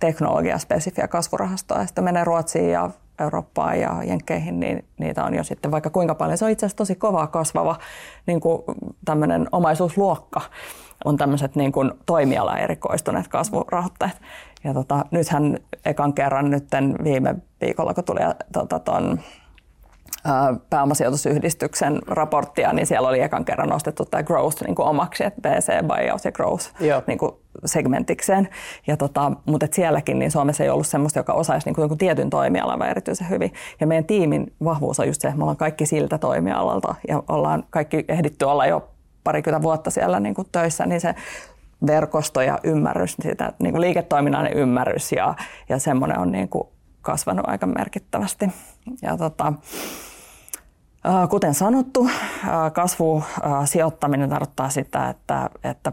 [0.00, 1.78] teknologiaspesifiä kasvurahastoa.
[1.78, 2.90] Ja sitten menee Ruotsiin ja
[3.20, 6.38] Eurooppaan ja Jenkkeihin, niin niitä on jo sitten vaikka kuinka paljon.
[6.38, 7.76] Se on itse asiassa tosi kovaa kasvava
[8.26, 8.62] niin kuin
[9.04, 10.40] tämmöinen omaisuusluokka
[11.04, 14.16] on tämmöiset niin kuin toimiala erikoistuneet kasvurahoittajat.
[14.64, 18.20] Ja tota, nythän ekan kerran nytten viime viikolla, kun tuli
[18.52, 19.20] tota, ton,
[20.70, 25.86] pääomasijoitusyhdistyksen raporttia, niin siellä oli ekan kerran nostettu tämä growth niin kuin omaksi, että BC,
[25.86, 27.02] buyout ja growth Joo.
[27.06, 27.32] niin kuin
[27.64, 28.48] segmentikseen.
[28.86, 32.78] Ja tota, mutta sielläkin niin Suomessa ei ollut semmoista, joka osaisi niin kuin tietyn toimialan
[32.78, 33.52] vai erityisen hyvin.
[33.80, 37.64] Ja meidän tiimin vahvuus on just se, että me ollaan kaikki siltä toimialalta ja ollaan
[37.70, 38.88] kaikki ehditty olla jo
[39.24, 41.14] parikymmentä vuotta siellä niin kuin töissä, niin se
[41.86, 45.34] verkosto ja ymmärrys, sitä, niin kuin liiketoiminnan ymmärrys ja,
[45.68, 46.68] ja semmoinen on niin kuin
[47.02, 48.50] kasvanut aika merkittävästi.
[49.02, 49.52] Ja tota,
[51.30, 52.08] kuten sanottu,
[52.48, 55.92] ää, kasvusijoittaminen tarkoittaa sitä, että, että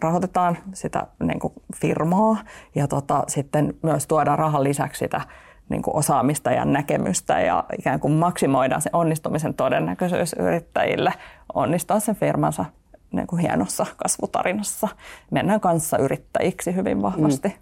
[0.00, 2.36] rahoitetaan sitä niin kuin firmaa
[2.74, 5.20] ja tota, sitten myös tuodaan rahan lisäksi sitä
[5.68, 11.12] niin kuin osaamista ja näkemystä ja ikään kuin maksimoidaan se onnistumisen todennäköisyys yrittäjille
[11.54, 12.64] onnistua sen firmansa
[13.12, 14.88] niin kuin hienossa kasvutarinassa.
[15.30, 17.48] Mennään kanssa yrittäjiksi hyvin vahvasti.
[17.48, 17.54] Mm.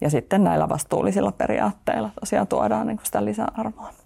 [0.00, 4.05] Ja sitten näillä vastuullisilla periaatteilla tosiaan tuodaan niin kuin sitä lisäarvoa.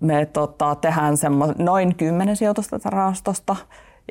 [0.00, 3.56] Me tota, tehdään semmo, noin kymmenen sijoitusta rahastosta,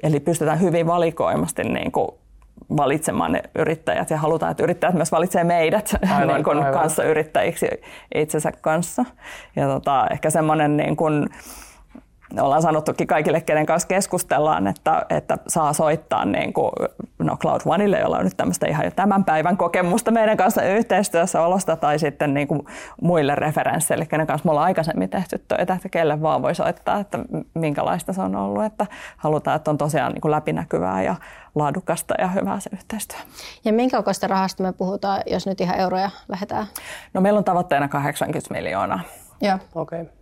[0.04, 2.08] eli pystytään hyvin valikoimasti niin kuin
[2.78, 7.68] valitsemaan ne yrittäjät ja halutaan, että yrittäjät myös valitsee meidät aivan, niin kuin kanssa yrittäjiksi
[8.16, 9.06] itsensä kanssa.
[9.56, 11.30] Ja tota, ehkä semmoinen niin kuin,
[12.42, 16.72] ollaan sanottukin kaikille, kenen kanssa keskustellaan, että, että saa soittaa niin kuin,
[17.20, 21.42] no Cloud Oneille, jolla on nyt tämmöistä ihan jo tämän päivän kokemusta meidän kanssa yhteistyössä
[21.42, 22.62] olosta, tai sitten niin kuin
[23.02, 27.20] muille referensseille, kenen kanssa me ollaan aikaisemmin tehty töitä, että kelle vaan voi soittaa, että
[27.54, 28.86] minkälaista se on ollut, että
[29.18, 31.16] halutaan, että on tosiaan niin kuin läpinäkyvää ja
[31.56, 33.20] laadukasta ja hyvää se yhteistyö.
[33.66, 36.66] Ja minkä kokoista rahasta me puhutaan, jos nyt ihan euroja lähdetään?
[37.14, 39.00] No meillä on tavoitteena 80 miljoonaa.
[39.42, 39.58] Joo.
[39.76, 40.02] Okei.
[40.02, 40.17] Okay.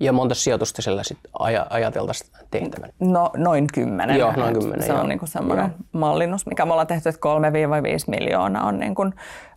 [0.00, 2.90] Ja monta sijoitusta sillä sitten aj- ajateltaisiin tehtävän?
[3.00, 4.18] No noin kymmenen.
[4.18, 4.86] Joo, noin kymmenen.
[4.86, 5.00] Se joo.
[5.00, 5.78] on niin semmoinen joo.
[5.92, 9.14] mallinnus, mikä me ollaan tehty, että 3-5 miljoonaa on niin kuin,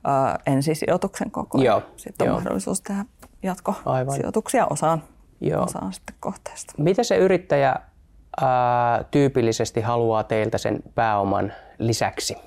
[0.08, 1.62] äh, ensisijoituksen koko.
[1.62, 1.82] Joo.
[1.95, 2.36] Sitten on joo.
[2.36, 3.06] mahdollisuus tehdä
[3.43, 5.04] jatkosijoituksia osaan,
[5.41, 5.63] joo.
[5.63, 6.73] osaan sitten kohteesta.
[6.78, 7.75] Mitä se yrittäjä
[8.41, 8.47] äh,
[9.12, 12.38] tyypillisesti haluaa teiltä sen pääoman lisäksi?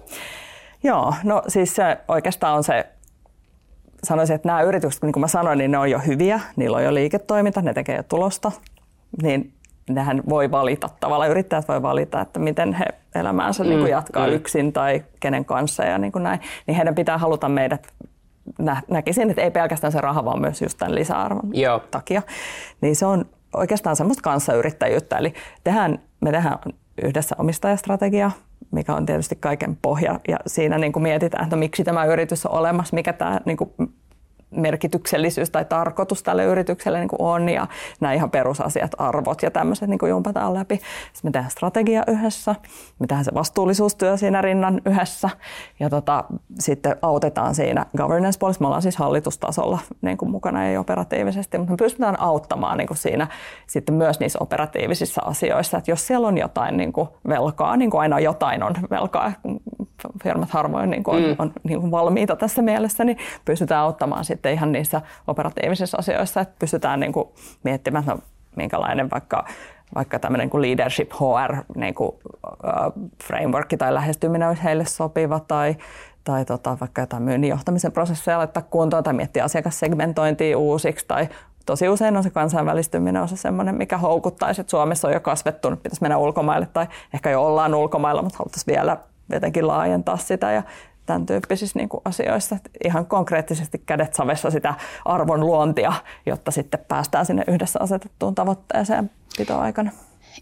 [0.83, 2.87] Joo, no siis se oikeastaan on se
[4.05, 6.85] sanoisin, että nämä yritykset, niin kuin mä sanoin, niin ne on jo hyviä, niillä on
[6.85, 8.53] jo liiketoiminta, ne tekee jo tulosta,
[9.23, 9.53] niin
[9.91, 12.85] nehän voi valita, tavallaan yrittäjät voi valita, että miten he
[13.15, 14.33] elämäänsä mm, niin kuin jatkaa mm.
[14.33, 17.87] yksin tai kenen kanssa ja niin kuin näin, niin heidän pitää haluta meidät
[18.59, 21.81] nä- näkisin, että ei pelkästään se raha, vaan myös just tämän lisäarvon Joo.
[21.91, 22.23] takia.
[22.81, 25.35] Niin se on oikeastaan semmoista kanssayrittäjyyttä, eli
[25.65, 26.59] tehdään, me tehdään
[27.03, 28.31] yhdessä omistajastrategia,
[28.73, 30.21] mikä on tietysti kaiken pohja.
[30.29, 33.57] Ja siinä niin kuin mietitään, että no, miksi tämä yritys on olemassa, mikä tämä niin
[33.57, 33.71] kuin
[34.53, 37.67] merkityksellisyys tai tarkoitus tälle yritykselle niin kuin on ja
[38.01, 40.75] nämä ihan perusasiat, arvot ja tämmöiset niin kuin jumpataan läpi.
[40.77, 42.55] Sitten me tehdään strategia yhdessä,
[42.99, 45.31] me tehdään se vastuullisuustyö siinä rinnan yhdessä
[45.81, 46.25] ja tota,
[46.59, 48.61] sitten autetaan siinä governance puolessa.
[48.61, 52.99] Me ollaan siis hallitustasolla niin kuin mukana, ei operatiivisesti, mutta me pystytään auttamaan niin kuin
[52.99, 53.27] siinä
[53.67, 58.01] sitten myös niissä operatiivisissa asioissa, että jos siellä on jotain niin kuin velkaa, niin kuin
[58.01, 59.33] aina jotain on velkaa,
[60.23, 61.37] firmat harvoin niin kuin on, mm.
[61.39, 66.41] on niin kuin valmiita tässä mielessä, niin pystytään auttamaan sitten sitten ihan niissä operatiivisissa asioissa,
[66.41, 67.29] että pystytään niin kuin
[67.65, 68.19] miettimään, no,
[68.57, 69.45] minkälainen vaikka
[69.95, 75.77] vaikka tämmöinen kuin leadership HR niin kuin, uh, framework tai lähestyminen olisi heille sopiva tai,
[76.25, 81.29] tai tota, vaikka jotain myynnin johtamisen prosesseja laittaa kuntoon tai miettiä asiakassegmentointia uusiksi tai
[81.67, 85.71] tosi usein on se kansainvälistyminen on se semmoinen, mikä houkuttaisi, että Suomessa on jo kasvettu,
[85.71, 88.97] nyt pitäisi mennä ulkomaille tai ehkä jo ollaan ulkomailla, mutta haluttaisiin vielä
[89.33, 90.63] jotenkin laajentaa sitä ja
[91.13, 92.57] tämän tyyppisissä niin kuin asioissa.
[92.85, 95.93] Ihan konkreettisesti kädet savessa sitä arvon luontia,
[96.27, 99.91] jotta sitten päästään sinne yhdessä asetettuun tavoitteeseen pitoaikana.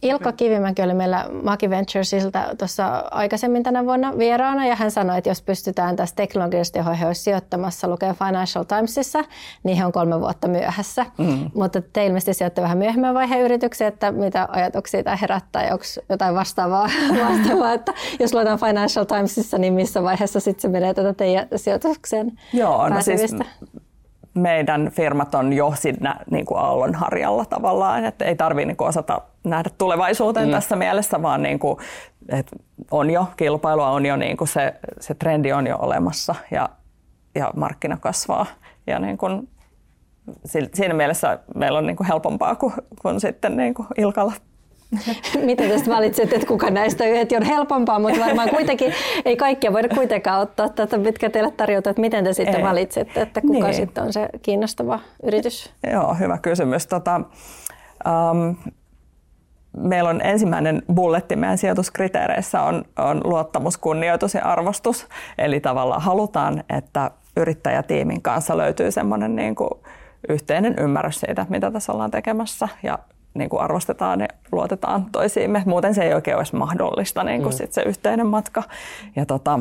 [0.03, 5.31] Ilkka Kivimäki oli meillä Maki Venturesilta tuossa aikaisemmin tänä vuonna vieraana ja hän sanoi, että
[5.31, 9.24] jos pystytään tästä teknologiasta, johon he olisivat sijoittamassa, lukee Financial Timesissa,
[9.62, 11.07] niin he on kolme vuotta myöhässä.
[11.18, 11.50] Mm.
[11.55, 16.35] Mutta te ilmeisesti sijoitte vähän myöhemmän vaiheen yrityksiä, että mitä ajatuksia tämä herättää onko jotain
[16.35, 16.88] vastaavaa,
[17.29, 22.33] vastaavaa että jos luetaan Financial Timesissa, niin missä vaiheessa sitten se menee tätä teidän sijoitukseen
[22.53, 23.37] Joo, no siis
[24.35, 29.70] meidän firmat on jo siinä niin kuin aallonharjalla tavallaan, että ei tarvitse niin osata nähdä
[29.79, 30.53] tulevaisuuteen mm.
[30.53, 31.79] tässä mielessä, vaan niin kuin,
[32.29, 32.57] että
[32.90, 36.68] on jo kilpailua, on jo niin kuin se, se trendi on jo olemassa ja,
[37.35, 38.46] ja markkina kasvaa.
[38.87, 39.48] Ja niin kuin,
[40.74, 42.72] siinä mielessä meillä on niin kuin helpompaa kuin,
[43.03, 44.33] kuin sitten niin kuin Ilkalla
[45.44, 49.88] Miten tästä valitset, että kuka näistä yhdet on helpompaa, mutta varmaan kuitenkin ei kaikkia voida
[49.88, 52.62] kuitenkaan ottaa tätä, mitkä teille tarjota, että miten te sitten ei.
[52.62, 53.74] valitsette, että kuka niin.
[53.74, 55.72] sitten on se kiinnostava yritys?
[55.92, 56.87] Joo, hyvä kysymys.
[56.87, 57.20] Tota,
[58.07, 58.57] um,
[59.76, 65.06] meillä on ensimmäinen bulletti meidän sijoituskriteereissä on, on luottamus, kunnioitus ja arvostus.
[65.38, 69.70] Eli tavallaan halutaan, että yrittäjätiimin kanssa löytyy semmoinen niin kuin
[70.28, 72.98] yhteinen ymmärrys siitä, mitä tässä ollaan tekemässä ja
[73.35, 75.62] niin kuin arvostetaan ja luotetaan toisiimme.
[75.66, 77.56] Muuten se ei oikein olisi mahdollista niin kuin mm.
[77.56, 78.62] sit se yhteinen matka.
[79.16, 79.61] Ja tota,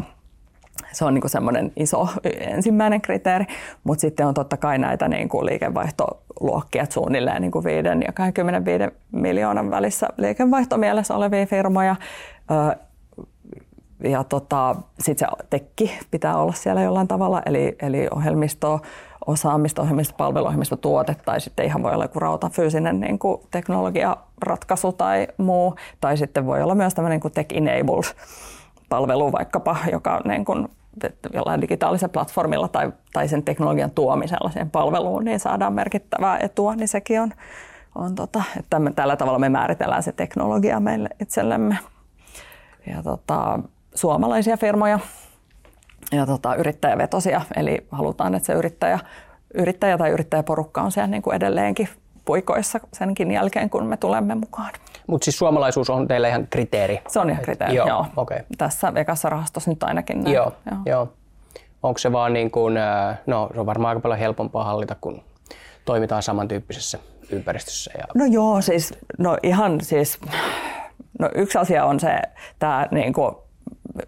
[0.92, 2.08] se on niin semmoinen iso
[2.40, 3.46] ensimmäinen kriteeri,
[3.84, 8.84] mutta sitten on totta kai näitä niin kuin liikevaihtoluokkia suunnilleen niin kuin 5 ja 25
[9.12, 11.96] miljoonan välissä liikevaihtomielessä olevia firmoja.
[14.04, 18.82] Ja tota, sitten se tekki pitää olla siellä jollain tavalla, eli, eli ohjelmisto,
[19.26, 25.28] osaamista, ohjelmista, palveluohjelmista, tuote tai sitten ihan voi olla joku rautafyysinen niin kuin teknologiaratkaisu tai
[25.38, 25.76] muu.
[26.02, 28.16] Tai sitten voi olla myös tämmöinen niin kuin tech-enabled
[28.90, 30.68] palvelu vaikkapa, joka niin kuin
[31.34, 36.88] jollain digitaalisella platformilla tai, tai sen teknologian tuomisella siihen palveluun, niin saadaan merkittävää etua, niin
[36.88, 37.32] sekin on,
[37.96, 41.78] on tota, että me, tällä tavalla me määritellään se teknologia meille itsellemme.
[42.88, 43.60] Ja tota,
[43.96, 45.00] suomalaisia firmoja
[46.12, 49.00] ja tota, yrittäjävetosia, eli halutaan, että se yrittäjä,
[49.54, 51.90] yrittäjä tai yrittäjäporukka on siellä niin kuin edelleenkin
[52.30, 54.72] puikoissa senkin jälkeen, kun me tulemme mukaan.
[55.08, 57.02] Mutta siis suomalaisuus on teille ihan kriteeri?
[57.08, 57.88] Se on ihan kriteeri, joo.
[57.88, 58.06] joo.
[58.16, 58.40] Okay.
[58.58, 60.36] Tässä ekassa rahastossa nyt ainakin näin.
[60.36, 60.80] Joo, joo.
[60.86, 61.14] joo.
[61.84, 62.74] Onko se vaan niin kuin,
[63.28, 65.22] no se on varmaan aika paljon helpompaa hallita, kun
[65.86, 67.00] toimitaan samantyyppisessä
[67.32, 67.92] ympäristössä?
[67.98, 68.04] Ja...
[68.16, 70.20] No joo, siis no ihan siis,
[71.20, 72.22] no yksi asia on se,
[72.60, 73.36] tämä niin kuin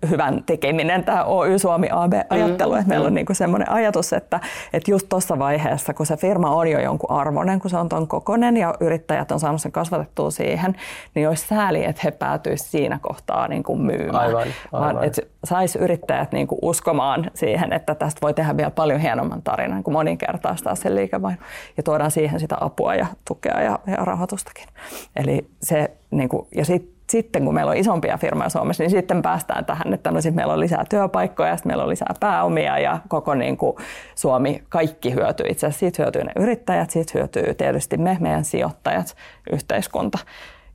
[0.09, 4.39] hyvän tekeminen, tämä Oy Suomi AB-ajattelu, mm, että meillä on niinku semmoinen ajatus, että,
[4.73, 8.07] että just tuossa vaiheessa, kun se firma on jo jonkun arvoinen, kun se on tuon
[8.07, 10.75] kokonen ja yrittäjät on saanut sen kasvatettua siihen,
[11.15, 14.15] niin olisi sääli, että he päätyisivät siinä kohtaa niin kuin myymään.
[14.15, 14.53] Aivan, aivan.
[14.71, 19.41] Vaan, että saisi yrittäjät niin kuin uskomaan siihen, että tästä voi tehdä vielä paljon hienomman
[19.41, 21.45] tarinan kuin moninkertaistaa sen liikevaihdon
[21.77, 24.67] ja tuodaan siihen sitä apua ja tukea ja, ja rahoitustakin.
[25.15, 29.21] Eli se, niin kuin, ja sitten sitten kun meillä on isompia firmoja Suomessa, niin sitten
[29.21, 32.99] päästään tähän, että no sit meillä on lisää työpaikkoja, sitten meillä on lisää pääomia ja
[33.07, 33.77] koko niin kuin
[34.15, 35.45] Suomi, kaikki hyötyy.
[35.49, 39.15] Itse asiassa siitä hyötyy ne yrittäjät, siitä hyötyy tietysti me, meidän sijoittajat,
[39.51, 40.17] yhteiskunta.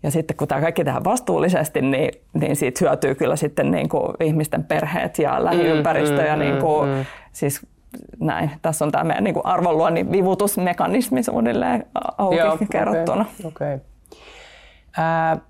[0.02, 4.14] Ja sitten kun tämä kaikki tehdään vastuullisesti, niin, niin siitä hyötyy kyllä sitten niin kuin
[4.20, 7.66] ihmisten perheet ja lähiympäristö mm, ja mm, niin kuin, mm, siis
[8.20, 8.50] näin.
[8.62, 11.86] Tässä on tämä meidän niin kuin arvonluonnin vivutusmekanismi suunnilleen
[12.18, 13.24] auki Joo, kerrottuna.
[13.44, 13.78] Okay, okay.
[14.98, 15.40] Äh,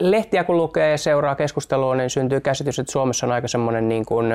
[0.00, 4.04] lehtiä kun lukee ja seuraa keskustelua, niin syntyy käsitys, että Suomessa on aika semmoinen niin
[4.06, 4.32] kuin,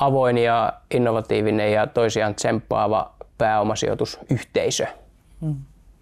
[0.00, 4.86] avoin ja innovatiivinen ja toisiaan tsemppaava pääomasijoitusyhteisö.
[5.40, 5.56] Hmm.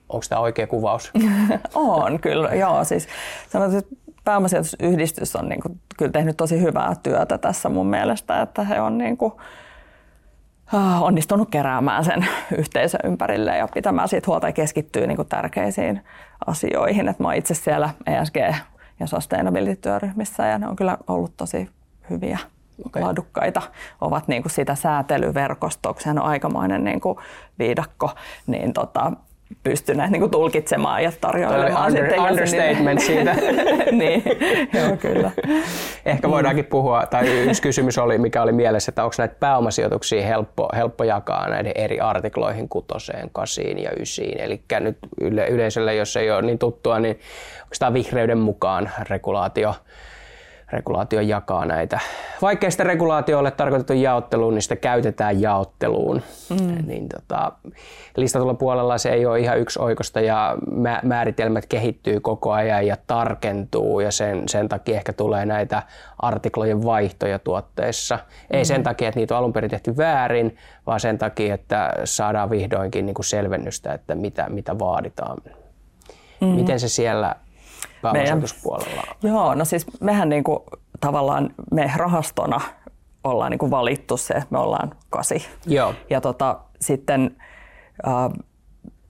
[0.08, 1.12] Onko tämä oikea kuvaus?
[1.74, 2.84] on kyllä, joo.
[2.84, 3.08] Siis
[3.48, 8.64] sanotaan, että pääomasijoitusyhdistys on niin kuin, kyllä tehnyt tosi hyvää työtä tässä mun mielestä, että
[8.64, 9.32] he on niin kuin,
[11.00, 12.26] onnistunut keräämään sen
[12.58, 16.04] yhteisön ympärille ja pitämään siitä huolta ja keskittyy niin kuin tärkeisiin
[16.46, 17.08] asioihin.
[17.08, 18.54] Et mä oon itse siellä ESG-
[19.00, 21.70] ja sustainability-työryhmissä ja ne on kyllä ollut tosi
[22.10, 22.38] hyviä
[22.86, 23.02] okay.
[23.02, 23.62] laadukkaita,
[24.00, 27.18] ovat niin kuin sitä säätelyverkostoa, sehän on aikamoinen niin kuin
[27.58, 28.10] viidakko,
[28.46, 29.12] niin tota,
[29.62, 33.34] pystyneet niin kuin tulkitsemaan ja tarjoilemaan under, sitten understatement siitä.
[33.90, 34.22] niin,
[34.80, 35.30] joo kyllä.
[36.04, 40.68] Ehkä voidaankin puhua, tai yksi kysymys oli, mikä oli mielessä, että onko näitä pääomasijoituksia helppo,
[40.76, 44.40] helppo jakaa näiden eri artikloihin, kutoseen, kasiin ja ysiin.
[44.40, 47.18] Eli nyt yle, yleisölle, jos ei ole niin tuttua, niin
[47.62, 49.74] onko tämä vihreyden mukaan regulaatio
[50.72, 52.00] regulaatio jakaa näitä.
[52.42, 56.22] Vaikkei sitä regulaatioille tarkoitettu jaotteluun, niin sitä käytetään jaotteluun.
[56.50, 56.86] Mm.
[56.86, 57.52] Niin tota,
[58.16, 60.56] listatulla puolella se ei ole ihan yksi oikosta ja
[61.02, 65.82] määritelmät kehittyy koko ajan ja tarkentuu ja sen, sen takia ehkä tulee näitä
[66.18, 68.16] artiklojen vaihtoja tuotteissa.
[68.16, 68.56] Mm.
[68.56, 72.50] Ei sen takia, että niitä on alun perin tehty väärin, vaan sen takia, että saadaan
[72.50, 75.38] vihdoinkin niin kuin selvennystä, että mitä, mitä vaaditaan.
[76.40, 76.46] Mm.
[76.48, 77.34] Miten se siellä
[78.02, 79.02] pääomasijoituspuolella?
[79.22, 80.58] Joo, no siis mehän niin kuin,
[81.00, 82.60] tavallaan me rahastona
[83.24, 85.46] ollaan niin kuin valittu se, että me ollaan kasi.
[85.66, 85.94] Joo.
[86.10, 87.36] Ja tota, sitten
[88.06, 88.38] äh,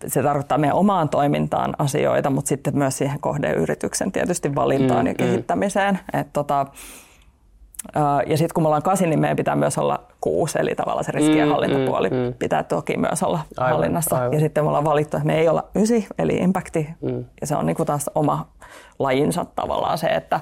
[0.06, 5.12] se tarkoittaa meidän omaan toimintaan asioita, mutta sitten myös siihen kohdeyrityksen tietysti valintaan mm, ja
[5.12, 5.16] mm.
[5.16, 5.98] kehittämiseen.
[6.12, 6.20] Mm.
[6.20, 6.66] Et tota,
[8.26, 11.12] ja sitten kun me ollaan kasi, niin meidän pitää myös olla kuusi, eli tavallaan se
[11.12, 14.16] riskien hallintapuoli mm, mm, pitää toki myös olla aivan, hallinnassa.
[14.16, 14.32] Aivan.
[14.32, 17.24] Ja sitten me ollaan valittu, että me ei olla ysi, eli impacti, mm.
[17.40, 18.48] ja se on niinku taas oma
[18.98, 20.40] lajinsa tavallaan se, että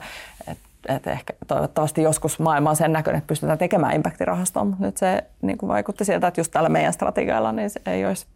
[0.49, 4.97] et, et ehkä toivottavasti joskus maailma on sen näköinen, että pystytään tekemään impactirahastoa, mutta nyt
[4.97, 8.27] se niinku vaikutti sieltä, että just tällä meidän strategialla niin se ei olisi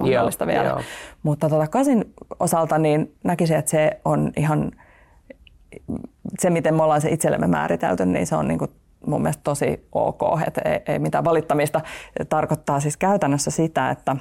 [0.00, 0.68] mahdollista joo, vielä.
[0.68, 0.80] Joo.
[1.22, 4.72] Mutta tota kasin osalta niin näkisin, että se on ihan
[6.38, 8.70] se, miten me ollaan se itsellemme määritelty, niin se on niin kuin
[9.06, 11.80] mun mielestä tosi ok, että ei, ei mitään valittamista.
[12.28, 14.16] Tarkoittaa siis käytännössä sitä, että,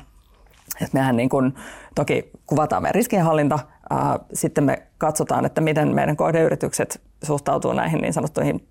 [0.81, 1.55] että mehän niin kuin,
[1.95, 8.13] toki kuvataan meidän riskienhallinta, ää, sitten me katsotaan, että miten meidän kohdeyritykset suhtautuu näihin niin
[8.13, 8.67] sanottuihin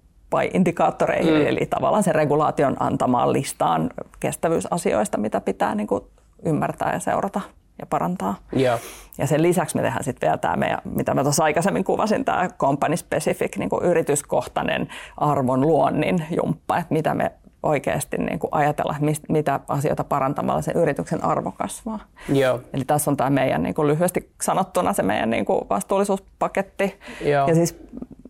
[0.53, 1.47] indikaattoreihin, mm.
[1.47, 6.05] eli tavallaan sen regulaation antamaan listaan kestävyysasioista, mitä pitää niin kuin
[6.45, 7.41] ymmärtää ja seurata
[7.79, 8.35] ja parantaa.
[8.57, 8.81] Yeah.
[9.19, 12.49] Ja sen lisäksi me tehdään sitten vielä tämä meidän, mitä mä tuossa aikaisemmin kuvasin, tämä
[12.59, 17.33] company specific, niin kuin yrityskohtainen arvon luonnin jumppa, että mitä me
[17.63, 21.99] oikeasti niin kuin ajatella, että mistä, mitä asioita parantamalla sen yrityksen arvo kasvaa.
[22.29, 22.61] Joo.
[22.73, 27.01] Eli tässä on tämä meidän niin kuin lyhyesti sanottuna se meidän niin kuin vastuullisuuspaketti.
[27.21, 27.49] Joo.
[27.49, 27.79] Ja siis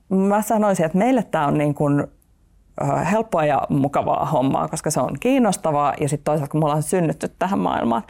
[0.09, 2.07] mä sanoisin, että meille tämä on niin kuin
[3.11, 7.29] helppoa ja mukavaa hommaa, koska se on kiinnostavaa ja sitten toisaalta kun me ollaan synnytty
[7.39, 8.03] tähän maailmaan.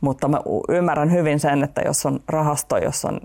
[0.00, 3.20] Mutta mä ymmärrän hyvin sen, että jos on rahasto, jos on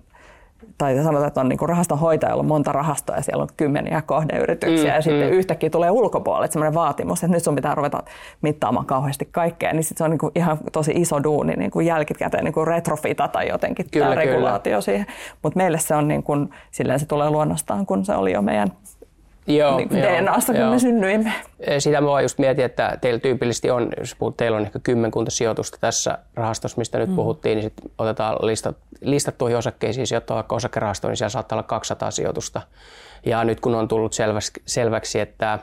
[0.78, 4.96] tai sanotaan, että on niin rahaston hoitajalla monta rahastoa ja siellä on kymmeniä kohdeyrityksiä mm,
[4.96, 5.34] ja sitten mm.
[5.34, 8.04] yhtäkkiä tulee ulkopuolelle sellainen vaatimus, että nyt sun pitää ruveta
[8.42, 11.86] mittaamaan kauheasti kaikkea, niin sitten se on niin kuin ihan tosi iso duuni niin kuin
[11.86, 14.82] jälkikäteen niin kuin retrofitata jotenkin kyllä, tämä regulaatio kyllä.
[14.82, 15.06] siihen.
[15.44, 18.72] Mutta meille se on niin kuin, silleen se tulee luonnostaan, kun se oli jo meidän
[19.48, 20.72] Joo, niin DNAsta, kun joo.
[20.72, 21.34] me synnyimme.
[21.80, 25.78] Sitä mä just mietin, että teillä tyypillisesti on, jos puhut, teillä on ehkä kymmenkunta sijoitusta
[25.82, 27.16] tässä rahastossa, mistä nyt mm.
[27.16, 32.12] puhuttiin, niin sitten otetaan listat, listattuihin osakkeisiin sijoittaa vaikka osakerahastoon, niin siellä saattaa olla 200
[32.12, 32.62] sijoitusta.
[33.26, 35.60] Ja nyt kun on tullut selväksi, selväksi että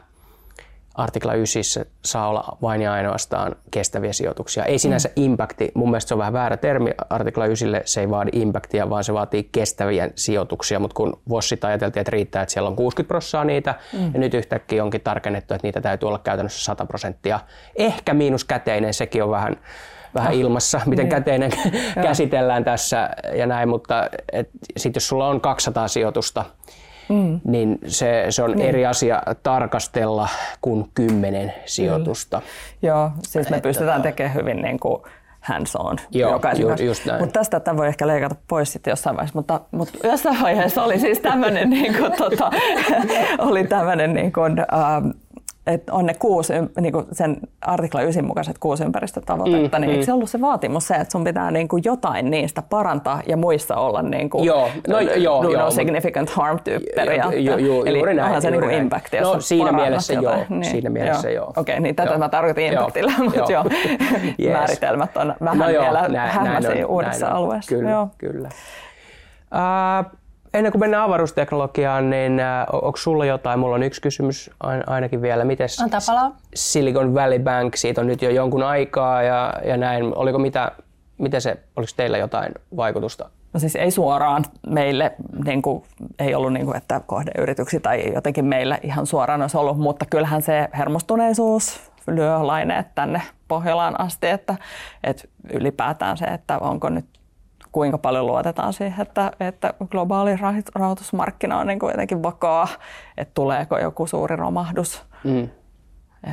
[0.98, 4.64] artikla 9 saa olla vain ja ainoastaan kestäviä sijoituksia.
[4.64, 5.22] Ei sinänsä mm.
[5.24, 9.04] impacti, mun mielestä se on vähän väärä termi artikla 9, se ei vaadi impactia, vaan
[9.04, 13.08] se vaatii kestäviä sijoituksia, mutta kun vuosi sitten ajateltiin, että riittää, että siellä on 60
[13.08, 14.10] prosenttia niitä, mm.
[14.14, 17.40] ja nyt yhtäkkiä onkin tarkennettu, että niitä täytyy olla käytännössä 100 prosenttia.
[17.76, 19.56] Ehkä miinus käteinen, sekin on vähän,
[20.14, 20.38] vähän oh.
[20.38, 21.10] ilmassa, miten niin.
[21.10, 21.50] käteinen
[22.02, 24.10] käsitellään tässä ja näin, mutta
[24.76, 26.44] sitten jos sulla on 200 sijoitusta,
[27.08, 27.40] mm.
[27.44, 28.68] niin se, se on niin.
[28.68, 30.28] eri asia tarkastella
[30.60, 32.38] kuin kymmenen sijoitusta.
[32.38, 32.88] Mm.
[32.88, 35.02] Joo, siis me Että pystytään tekemään hyvin niin kuin
[35.40, 37.20] hands on Joo, ju, just näin.
[37.20, 41.00] Mutta tästä tämä voi ehkä leikata pois sitten jossain vaiheessa, mutta, mutta jossain vaiheessa oli
[41.00, 42.50] siis tämmöinen, niin kuin, tota,
[43.48, 44.66] oli tämmöinen niin kuin, äh,
[45.68, 49.92] että on ne kuusi, niin kuin sen artikla 9 mukaiset kuusi ympäristötavoitetta, mm, niin mm.
[49.92, 53.36] eikö se ollut se vaatimus se, että sun pitää niin kuin jotain niistä parantaa ja
[53.36, 57.36] muissa olla niin kuin, joo, no, joo, no, joo, significant harm tyyppi periaate.
[57.36, 60.38] Eli juuri näin, onhan se niin kuin impact, jos no, siinä mielessä jotain.
[60.38, 61.46] joo, niin, siinä mielessä joo.
[61.46, 62.18] Okei, okay, niin tätä joo.
[62.18, 63.24] mä tarkoitin impactilla, joo.
[63.24, 63.64] mutta joo,
[64.44, 64.52] yes.
[64.52, 67.74] määritelmät on vähän no joo, vielä hämmäisiä uudessa näin alueessa.
[67.74, 68.08] Kyllä, joo.
[68.18, 68.48] kyllä.
[69.54, 70.17] Uh,
[70.54, 73.58] Ennen kuin mennään avaruusteknologiaan, niin äh, onko sulla jotain?
[73.58, 74.50] Mulla on yksi kysymys
[74.86, 75.44] ainakin vielä.
[75.44, 75.68] Miten
[76.54, 80.16] Silicon Valley Bank, siitä on nyt jo jonkun aikaa ja, ja näin.
[80.16, 80.72] Oliko mitä,
[81.18, 83.30] miten se, oliko teillä jotain vaikutusta?
[83.52, 85.84] No siis ei suoraan meille, niin kuin,
[86.18, 90.42] ei ollut niin kuin, että kohdeyrityksiä tai jotenkin meille ihan suoraan olisi ollut, mutta kyllähän
[90.42, 94.54] se hermostuneisuus lyö laineet tänne Pohjolaan asti, että,
[95.04, 97.17] että ylipäätään se, että onko nyt
[97.72, 100.36] kuinka paljon luotetaan siihen, että, että globaali
[100.74, 102.68] rahoitusmarkkina on niin kuin jotenkin vakaa,
[103.16, 105.02] että tuleeko joku suuri romahdus.
[105.24, 105.48] Mm.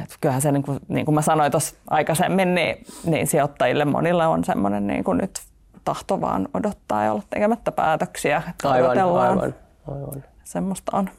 [0.04, 4.28] Et kyllähän se, niin kuin, niin kuin mä sanoin tuossa aikaisemmin, niin, niin sijoittajille monille
[4.28, 5.42] on semmoinen niin kuin nyt
[5.84, 8.42] tahto vaan odottaa ja olla tekemättä päätöksiä.
[8.64, 9.54] Aivan, aivan,
[9.88, 10.24] aivan.
[10.44, 11.10] Semmoista on.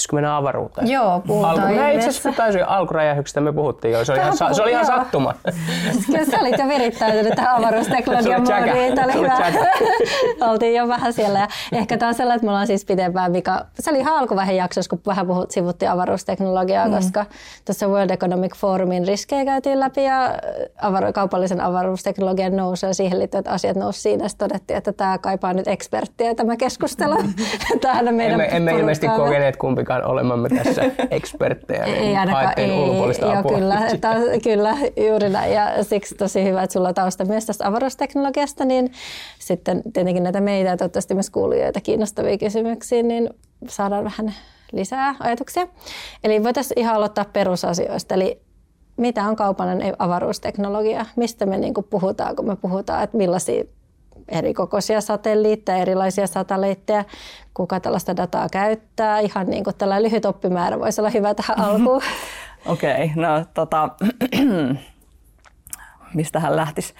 [0.00, 0.90] Pitäisikö mennä avaruuteen?
[0.90, 4.04] Joo, puhutaan Alku, itse asiassa alkuräjähyksestä me puhuttiin jo.
[4.04, 5.34] Se oli, ihan, sa- se oli ihan sattuma.
[6.06, 8.94] Kyllä sä olit jo virittäytynyt tähän avaruusteknologian moodiin.
[8.94, 9.52] Tämä oli hyvä.
[10.50, 11.38] Oltiin jo vähän siellä.
[11.38, 13.66] Ja ehkä taas sellainen, että me ollaan siis pitempään vika.
[13.80, 16.94] Se oli ihan alkuvaiheen jaksossa, kun vähän puhut, sivuttiin avaruusteknologiaa, mm.
[16.94, 17.26] koska
[17.64, 20.34] tuossa World Economic Forumin riskejä käytiin läpi ja
[20.82, 24.28] avaru- kaupallisen avaruusteknologian nousu ja siihen liittyvät asiat nousi siinä.
[24.28, 27.16] Sitten todettiin, että tämä kaipaa nyt eksperttiä tämä keskustelu.
[27.80, 32.70] Tähän meidän emme, emme ilmeisesti kokeneet kumpikaan ainakaan olemamme tässä eksperttejä, niin ei ainakaan, ei,
[32.70, 33.58] ulkopuolista joo, apua.
[33.58, 34.08] Kyllä, ta,
[34.42, 34.76] kyllä,
[35.08, 35.52] juuri näin.
[35.52, 38.92] Ja siksi tosi hyvä, että sulla on tausta myös tästä avaruusteknologiasta, niin
[39.38, 43.30] sitten tietenkin näitä meitä ja toivottavasti myös kuulijoita kiinnostavia kysymyksiä, niin
[43.68, 44.34] saadaan vähän
[44.72, 45.66] lisää ajatuksia.
[46.24, 48.40] Eli voitaisiin ihan aloittaa perusasioista, eli
[48.96, 53.64] mitä on kaupallinen avaruusteknologia, mistä me niin puhutaan, kun me puhutaan, että millaisia
[54.30, 57.04] eri kokoisia satelliitteja, erilaisia satelliitteja,
[57.54, 59.18] kuka tällaista dataa käyttää.
[59.18, 62.02] Ihan niin kuin tällainen lyhyt oppimäärä voisi olla hyvä tähän alkuun.
[62.66, 63.88] Okei, okay, no tota,
[66.14, 66.94] mistä hän lähtisi?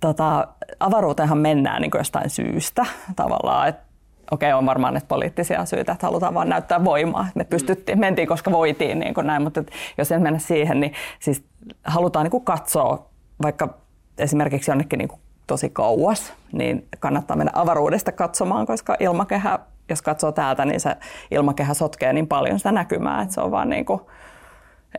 [0.00, 0.48] Tota,
[0.80, 3.82] avaruuteenhan mennään niin jostain syystä tavallaan, että
[4.30, 7.28] okei, on varmaan että poliittisia syitä, että halutaan vaan näyttää voimaa.
[7.34, 9.64] Me pystyttiin, mentiin, koska voitiin, niin kuin näin, mutta
[9.98, 11.44] jos en mennä siihen, niin siis
[11.84, 13.06] halutaan niin kuin katsoa
[13.42, 13.74] vaikka
[14.18, 20.32] esimerkiksi jonnekin niin kuin tosi kauas, niin kannattaa mennä avaruudesta katsomaan, koska ilmakehä, jos katsoo
[20.32, 20.96] täältä, niin se
[21.30, 24.00] ilmakehä sotkee niin paljon sitä näkymää, että se on vaan niin kuin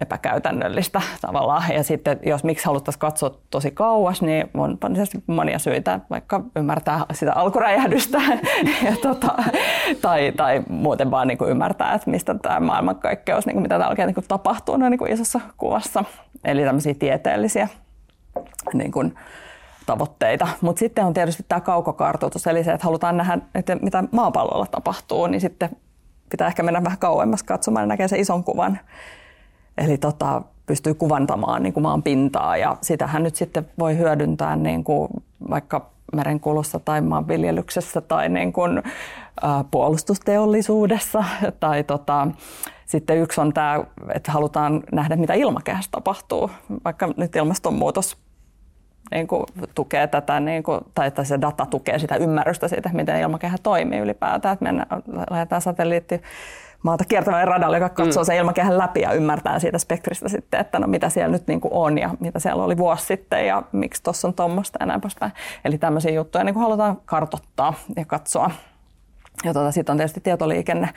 [0.01, 1.63] epäkäytännöllistä tavallaan.
[1.73, 4.77] Ja sitten jos miksi haluttaisiin katsoa tosi kauas, niin on
[5.27, 8.17] monia syitä, vaikka ymmärtää sitä alkuräjähdystä
[8.85, 9.33] ja tota,
[10.01, 14.05] tai, tai muuten vaan niin kuin ymmärtää, että mistä tämä maailmankaikkeus, niin kuin mitä täällä
[14.05, 16.03] niin tapahtuu niin kuin isossa kuvassa.
[16.43, 17.67] Eli tämmöisiä tieteellisiä
[18.73, 19.15] niin kuin,
[19.85, 20.47] tavoitteita.
[20.61, 25.27] Mutta sitten on tietysti tämä kaukokartoitus, eli se, että halutaan nähdä, että mitä maapallolla tapahtuu,
[25.27, 25.69] niin sitten
[26.29, 28.79] pitää ehkä mennä vähän kauemmas katsomaan ja näkee sen ison kuvan.
[29.77, 34.83] Eli tota, pystyy kuvantamaan niin kuin maan pintaa ja sitähän nyt sitten voi hyödyntää niin
[34.83, 35.09] kuin
[35.49, 38.83] vaikka merenkulussa tai maanviljelyksessä tai niin kuin, ä,
[39.71, 41.23] puolustusteollisuudessa.
[41.59, 42.27] Tai tota,
[42.85, 43.83] sitten yksi on tämä,
[44.15, 46.51] että halutaan nähdä, mitä ilmakehässä tapahtuu.
[46.85, 48.17] Vaikka nyt ilmastonmuutos
[49.13, 49.43] niin kuin,
[49.75, 53.99] tukee tätä, niin kuin, tai että se data tukee sitä ymmärrystä siitä, miten ilmakehä toimii
[53.99, 54.53] ylipäätään.
[54.53, 54.87] Että mennään,
[55.29, 56.21] lähdetään satelliitti
[56.83, 58.25] maata kiertävälle radalle, joka katsoo mm.
[58.25, 61.73] sen ilmakehän läpi ja ymmärtää siitä spektristä sitten, että no mitä siellä nyt niin kuin
[61.73, 65.31] on ja mitä siellä oli vuosi sitten ja miksi tuossa on tuommoista ja näin poispäin.
[65.65, 68.51] Eli tämmöisiä juttuja niin kuin halutaan kartottaa ja katsoa.
[69.43, 70.89] Ja tuota, sitten on tietysti tietoliikenne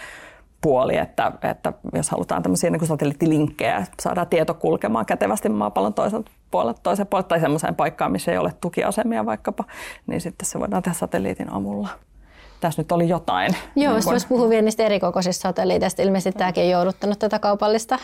[0.66, 6.80] puoli, että, että jos halutaan tämmöisiä niin satelliittilinkkejä, saadaan tieto kulkemaan kätevästi maapallon toiselta puolelta
[6.82, 9.64] toiseen puolelle tai semmoiseen paikkaan, missä ei ole tukiasemia vaikkapa,
[10.06, 11.88] niin sitten se voidaan tehdä satelliitin avulla
[12.60, 13.56] tässä nyt oli jotain.
[13.76, 14.12] Joo, niin kun...
[14.12, 17.98] jos puhuu vielä niistä erikokoisista satelliiteista, ilmeisesti tämäkin on jouduttanut tätä kaupallista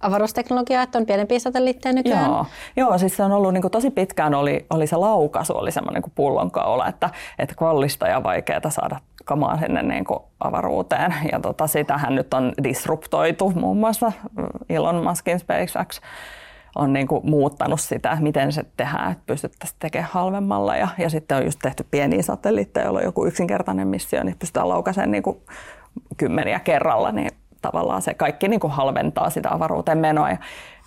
[0.00, 2.30] avaruusteknologiaa, että on pienempiä satelliitteja nykyään?
[2.30, 2.46] Joo,
[2.76, 6.02] Joo siis se on ollut niin kuin tosi pitkään oli, oli se laukaisu, oli semmoinen
[6.02, 11.14] kuin pullonkaula, että, että kallista ja vaikeaa saada kamaa sinne niin kuin avaruuteen.
[11.32, 14.12] Ja tota, sitähän nyt on disruptoitu muun muassa
[14.68, 16.00] Elon Muskin SpaceX
[16.76, 20.76] on niin kuin muuttanut sitä, miten se tehdään, että pystyttäisiin tekemään halvemmalla.
[20.76, 24.68] Ja, ja sitten on just tehty pieniä satelliitteja, joilla on joku yksinkertainen missio, niin pystytään
[24.68, 25.36] laukaisemaan niin kuin
[26.16, 27.30] kymmeniä kerralla, niin
[27.62, 30.30] tavallaan se kaikki niin kuin halventaa sitä avaruuteen menoa.
[30.30, 30.36] Ja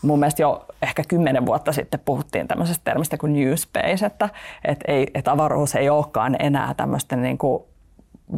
[0.01, 4.29] mun mielestä jo ehkä kymmenen vuotta sitten puhuttiin tämmöisestä termistä kuin New Space, että,
[4.65, 7.63] että, ei, että avaruus ei olekaan enää tämmöisten niin kuin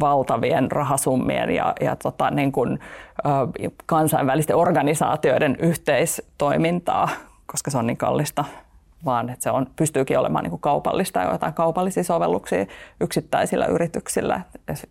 [0.00, 2.78] valtavien rahasummien ja, ja tota, niin kuin,
[3.18, 7.08] ö, kansainvälisten organisaatioiden yhteistoimintaa,
[7.46, 8.44] koska se on niin kallista,
[9.04, 12.66] vaan että se on, pystyykin olemaan niin kuin kaupallista ja jotain kaupallisia sovelluksia
[13.00, 14.40] yksittäisillä yrityksillä.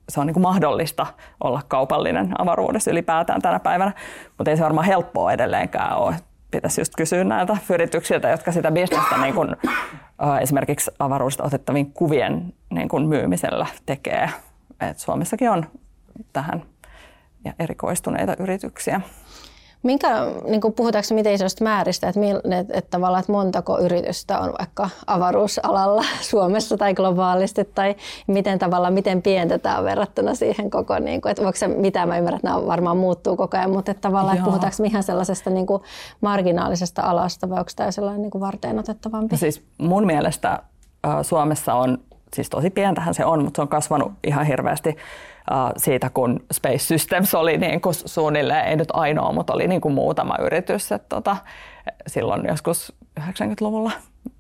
[0.09, 1.05] Se on niin kuin mahdollista
[1.43, 3.91] olla kaupallinen avaruudessa ylipäätään tänä päivänä,
[4.37, 6.15] mutta ei se varmaan helppoa edelleenkään ole.
[6.51, 9.55] Pitäisi just kysyä näiltä yrityksiltä, jotka sitä bisnestä niin kuin,
[10.41, 14.29] esimerkiksi avaruudesta otettavien kuvien niin kuin myymisellä tekee.
[14.81, 15.65] Et Suomessakin on
[16.33, 16.63] tähän
[17.45, 19.01] ja erikoistuneita yrityksiä.
[19.83, 20.09] Minkä,
[20.47, 22.19] niin kuin puhutaanko miten isoista määristä, että,
[22.59, 27.95] että, että, tavallaan, että montako yritystä on vaikka avaruusalalla Suomessa tai globaalisti, tai
[28.27, 32.05] miten tavallaan, miten pientä tämä on verrattuna siihen koko, niin kuin, että voiko se, mitä
[32.05, 35.49] mä ymmärrän, että nämä varmaan muuttuu koko ajan, mutta että tavallaan, että puhutaanko ihan sellaisesta
[35.49, 35.83] niin kuin
[36.21, 39.33] marginaalisesta alasta, vai onko tämä sellainen niin kuin varteen otettavampi?
[39.33, 40.59] No siis mun mielestä
[41.21, 41.97] Suomessa on,
[42.33, 44.97] siis tosi pientähän se on, mutta se on kasvanut ihan hirveästi
[45.77, 49.93] siitä, kun Space Systems oli niin kuin suunnilleen, ei nyt ainoa, mutta oli niin kuin
[49.93, 51.37] muutama yritys että tota,
[52.07, 53.91] silloin joskus 90-luvulla.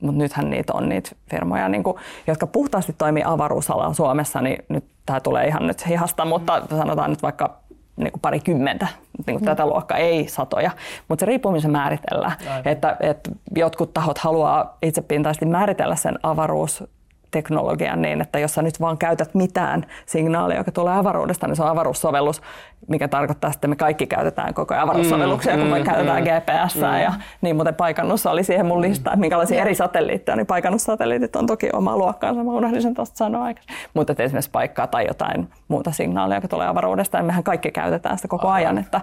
[0.01, 4.85] Mutta nythän niitä on niitä firmoja, niin kuin, jotka puhtaasti toimii avaruusalalla Suomessa, niin nyt
[5.05, 7.59] tämä tulee ihan nyt hihasta, mutta sanotaan nyt vaikka
[7.97, 8.87] niin kuin parikymmentä
[9.27, 10.71] niin kuin tätä luokkaa, ei satoja.
[11.07, 12.31] Mutta se riippuu, missä määritellään.
[12.65, 16.83] Että, että jotkut tahot haluaa itsepintaisesti määritellä sen avaruus
[17.31, 21.63] teknologian niin, että jos sä nyt vaan käytät mitään signaalia, joka tulee avaruudesta, niin se
[21.63, 22.41] on avaruussovellus,
[22.87, 26.27] mikä tarkoittaa, että me kaikki käytetään koko ajan avaruussovelluksia, mm, kun me mm, käytetään mm,
[26.27, 26.81] GPS mm.
[26.81, 31.47] ja niin muuten paikannus oli siihen mun listaan, että minkälaisia eri satelliitteja, niin paikannussatelliitit on
[31.47, 33.81] toki oma luokkaansa, mä unohdin sen tuosta sanoa aikaisemmin.
[33.93, 38.17] Mutta että esimerkiksi paikkaa tai jotain muuta signaalia, joka tulee avaruudesta, niin mehän kaikki käytetään
[38.17, 39.01] sitä koko ajan, että,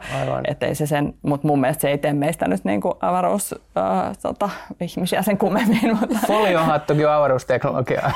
[0.48, 3.54] että ei se sen, mutta mun mielestä se ei tee meistä nyt niin kuin avaruus,
[3.76, 4.50] äh, tota,
[4.80, 5.98] ihmisiä sen kummemmin.
[6.00, 6.18] Mutta...
[6.26, 8.12] Foliohattukin on avaruusteknologiaa.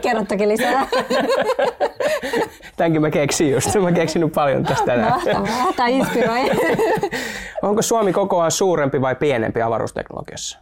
[0.00, 0.86] Kerro toki lisää.
[2.76, 3.74] Tämänkin mä keksin just.
[3.74, 5.10] Mä keksin paljon tästä tänään.
[5.10, 6.50] Mahtavaa, tämä inspiroi.
[7.62, 10.58] Onko Suomi kokoaan suurempi vai pienempi avaruusteknologiassa?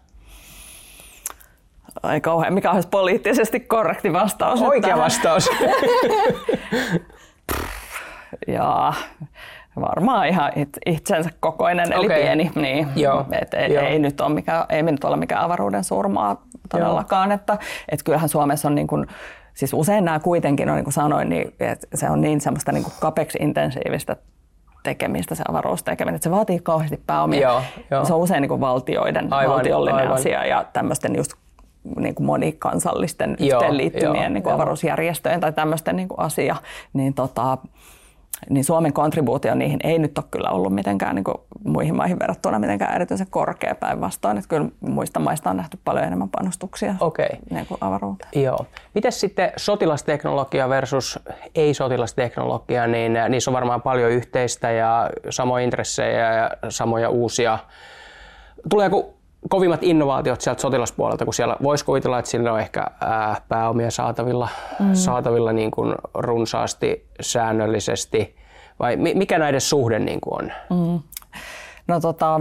[2.03, 4.63] Ai kauhean, mikä olisi poliittisesti korrekti vastaus?
[4.63, 5.51] Oikea vastaus.
[8.49, 8.95] Jaa,
[9.81, 10.53] varmaan ihan
[10.87, 12.23] itsensä kokoinen, eli okay.
[12.23, 12.51] pieni.
[12.55, 12.89] Niin.
[12.97, 13.27] Joo.
[13.41, 13.85] Et ei, Joo.
[13.85, 17.33] Ei, nyt ole mikään, ei nyt ole mikään avaruuden surmaa todellakaan.
[17.33, 17.59] Että,
[17.89, 19.07] et kyllähän Suomessa on niin kuin,
[19.55, 22.85] siis usein nämä kuitenkin, on, niin kuin sanoin, niin, että se on niin semmoista niin
[23.01, 24.17] kapeksi intensiivistä
[24.83, 27.41] tekemistä, se avaruustekeminen, että se vaatii kauheasti pääomia.
[27.41, 28.05] Joo, jo.
[28.05, 30.15] Se on usein niin kuin valtioiden, aivan, valtiollinen aivan.
[30.15, 31.33] asia ja tämmöisten just
[31.97, 36.57] niin kuin monikansallisten joo, yhteenliittymien joo, niin kuin avaruusjärjestöjen tai tämmöisten niin kuin asia,
[36.93, 37.59] niin tota,
[38.51, 42.59] niin Suomen kontribuutio niihin ei nyt ole kyllä ollut mitenkään niin kuin muihin maihin verrattuna
[42.59, 44.39] mitenkään erityisen korkea päinvastoin.
[44.39, 47.29] Että kyllä muista maista on nähty paljon enemmän panostuksia okay.
[47.51, 48.43] niin kuin avaruuteen.
[48.43, 48.67] Joo.
[48.95, 51.19] Miten sitten sotilasteknologia versus
[51.55, 57.59] ei-sotilasteknologia, niin äh, niissä on varmaan paljon yhteistä ja samoja intressejä ja samoja uusia.
[58.71, 59.16] Tuleeko
[59.49, 64.49] kovimmat innovaatiot sieltä sotilaspuolelta, kun siellä voisi kuvitella, että sillä on ehkä ää, pääomia saatavilla,
[64.81, 64.95] mm.
[64.95, 68.37] saatavilla niin kuin runsaasti, säännöllisesti,
[68.79, 70.53] vai mikä näiden suhde niin kuin on?
[70.71, 71.01] Mm.
[71.89, 72.41] No tota,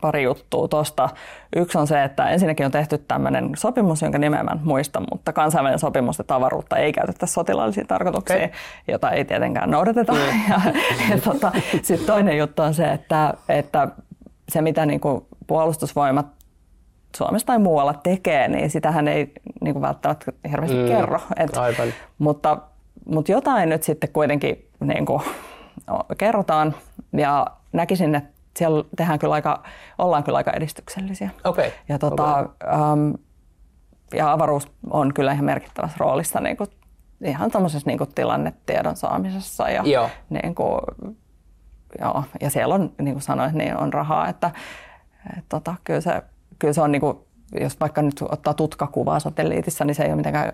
[0.00, 1.08] pari juttua tuosta.
[1.56, 5.78] Yksi on se, että ensinnäkin on tehty tämmöinen sopimus, jonka nimeä mä muista, mutta kansainvälinen
[5.78, 8.58] sopimus, että avaruutta ei käytetä sotilaallisiin tarkoituksiin, okay.
[8.88, 10.12] jota ei tietenkään noudateta.
[10.12, 10.18] Mm.
[10.50, 10.60] Ja,
[11.10, 13.88] ja tota, Sitten toinen juttu on se, että, että
[14.48, 16.26] se mitä niin kuin puolustusvoimat
[17.16, 21.20] Suomessa tai muualla tekee, niin sitähän ei niin kuin välttämättä hirveästi mm, kerro.
[21.36, 21.88] Et, aivan.
[22.18, 22.58] Mutta,
[23.04, 25.22] mutta jotain nyt sitten kuitenkin niin kuin,
[25.86, 26.74] no, kerrotaan
[27.12, 29.62] ja näkisin, että siellä tehdään kyllä aika,
[29.98, 31.30] ollaan kyllä aika edistyksellisiä.
[31.44, 31.70] Okay.
[31.88, 32.92] Ja, tota, okay.
[32.92, 33.14] um,
[34.14, 36.70] ja avaruus on kyllä ihan merkittävässä roolissa niin kuin,
[37.24, 39.70] ihan tämmöisessä niin kuin tilannetiedon saamisessa.
[39.70, 40.10] Ja, joo.
[40.30, 40.80] Niin kuin,
[42.00, 44.50] joo, ja siellä on, niin kuin sanoin, niin on rahaa, että
[45.38, 46.22] et, tota, kyllä, se,
[46.58, 47.18] kyllä se on niin kuin,
[47.60, 50.52] jos vaikka nyt ottaa tutkakuvaa satelliitissa, niin se ei ole mitenkään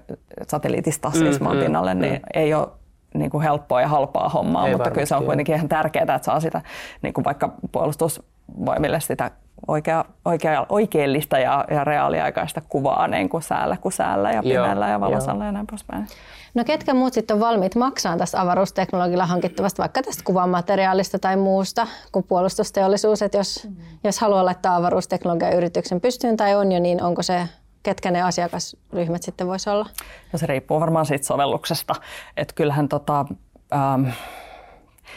[0.48, 2.20] satelliitista siis mm, maan pinnalle, mm, niin mm.
[2.34, 2.68] ei ole
[3.14, 6.18] niin kuin helppoa ja halpaa hommaa, ei mutta kyllä se on kuitenkin ihan tärkeää, että
[6.22, 6.62] saa sitä
[7.02, 9.30] niin kuin vaikka puolustusvoimille sitä
[9.68, 15.00] oikea, oikea, oikeellista ja, ja reaaliaikaista kuvaa niin kuin säällä kuin säällä ja pimeällä ja
[15.00, 16.06] valosalla ja näin poispäin.
[16.54, 21.86] No ketkä muut sitten on valmiit maksaa tästä avaruusteknologialla hankittavasta, vaikka tästä kuvamateriaalista tai muusta
[22.12, 23.76] kuin puolustusteollisuus, että jos, mm.
[24.04, 27.48] jos haluaa laittaa avaruusteknologian yrityksen pystyyn tai on jo, niin onko se
[27.82, 29.86] ketkä ne asiakasryhmät sitten voisi olla?
[30.32, 31.94] Ja se riippuu varmaan siitä sovelluksesta.
[32.36, 33.26] Että kyllähän tota,
[33.72, 34.08] ähm,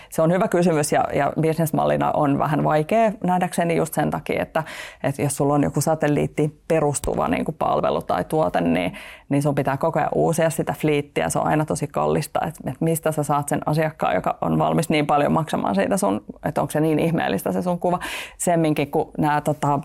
[0.10, 4.64] se on hyvä kysymys ja, ja bisnesmallina on vähän vaikea nähdäkseni just sen takia, että,
[5.04, 8.94] että jos sulla on joku satelliitti perustuva niin kuin palvelu tai tuote, niin,
[9.30, 11.30] niin sun pitää koko ajan uusia sitä fliittiä.
[11.30, 14.90] Se on aina tosi kallista, että, että mistä sä saat sen asiakkaan, joka on valmis
[14.90, 18.00] niin paljon maksamaan siitä sun, että onko se niin ihmeellistä se sun kuva.
[18.38, 19.80] Semminkin kun nämä tota,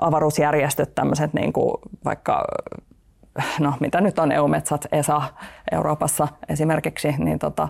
[0.00, 1.74] avaruusjärjestöt, tämmöiset niin kuin
[2.04, 2.44] vaikka
[3.60, 5.22] no mitä nyt on EU-metsät, ESA
[5.72, 7.68] Euroopassa esimerkiksi, niin tota,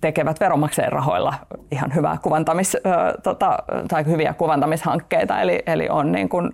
[0.00, 1.34] tekevät veronmaksajien rahoilla
[1.70, 2.76] ihan hyvää kuvantamis,
[3.22, 6.52] tota, tai hyviä kuvantamishankkeita, eli, eli on niin kuin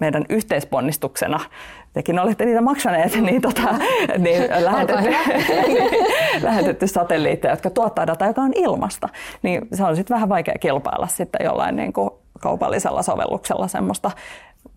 [0.00, 1.40] meidän yhteisponnistuksena,
[1.92, 3.74] tekin olette niitä maksaneet, niin, tota,
[4.18, 5.10] niin lähetetty,
[6.46, 9.08] lähetetty satelliitteja, jotka tuottaa dataa, joka on ilmasta.
[9.42, 12.10] Niin se on sitten vähän vaikea kilpailla sitten jollain niin kuin
[12.40, 14.10] kaupallisella sovelluksella semmoista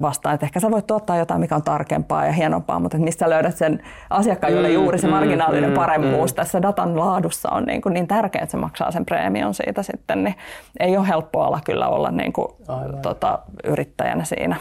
[0.01, 3.57] vastaan, että ehkä sä voit tuottaa jotain, mikä on tarkempaa ja hienompaa, mutta mistä löydät
[3.57, 7.81] sen asiakkaan, jolle mm, juuri se mm, marginaalinen mm, paremmuus tässä datan laadussa on niin,
[7.81, 10.35] kuin niin tärkeä, että se maksaa sen preemion siitä sitten, niin
[10.79, 12.47] ei ole helppoa olla kyllä olla niin kuin,
[13.01, 14.55] tota, yrittäjänä siinä.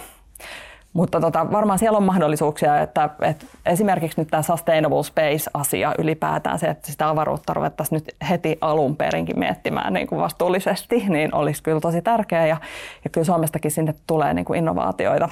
[0.99, 6.66] Mutta tota, varmaan siellä on mahdollisuuksia, että, että esimerkiksi nyt tämä sustainable space-asia ylipäätään, se,
[6.66, 11.80] että sitä avaruutta ruvettaisiin nyt heti alun perinkin miettimään niin kuin vastuullisesti, niin olisi kyllä
[11.80, 12.46] tosi tärkeää.
[12.46, 12.57] Ja,
[13.05, 15.28] ja kyllä Suomestakin sinne tulee niin kuin innovaatioita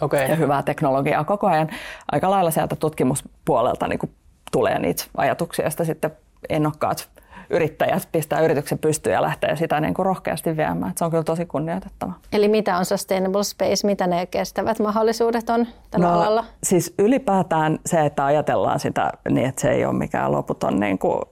[0.00, 0.26] okay.
[0.26, 1.68] ja hyvää teknologiaa koko ajan.
[2.12, 4.12] Aika lailla sieltä tutkimuspuolelta niin kuin
[4.52, 6.10] tulee niitä ajatuksia, joista sitten
[6.50, 7.08] innokkaat
[7.52, 10.90] yrittäjät pistää yrityksen pystyyn ja lähtee sitä niin kuin rohkeasti viemään.
[10.90, 12.12] Että se on kyllä tosi kunnioitettava.
[12.32, 16.44] Eli mitä on sustainable space, mitä ne kestävät mahdollisuudet on tällä no, alalla?
[16.62, 21.22] Siis ylipäätään se, että ajatellaan sitä niin, että se ei ole mikään loputon, niin kuin,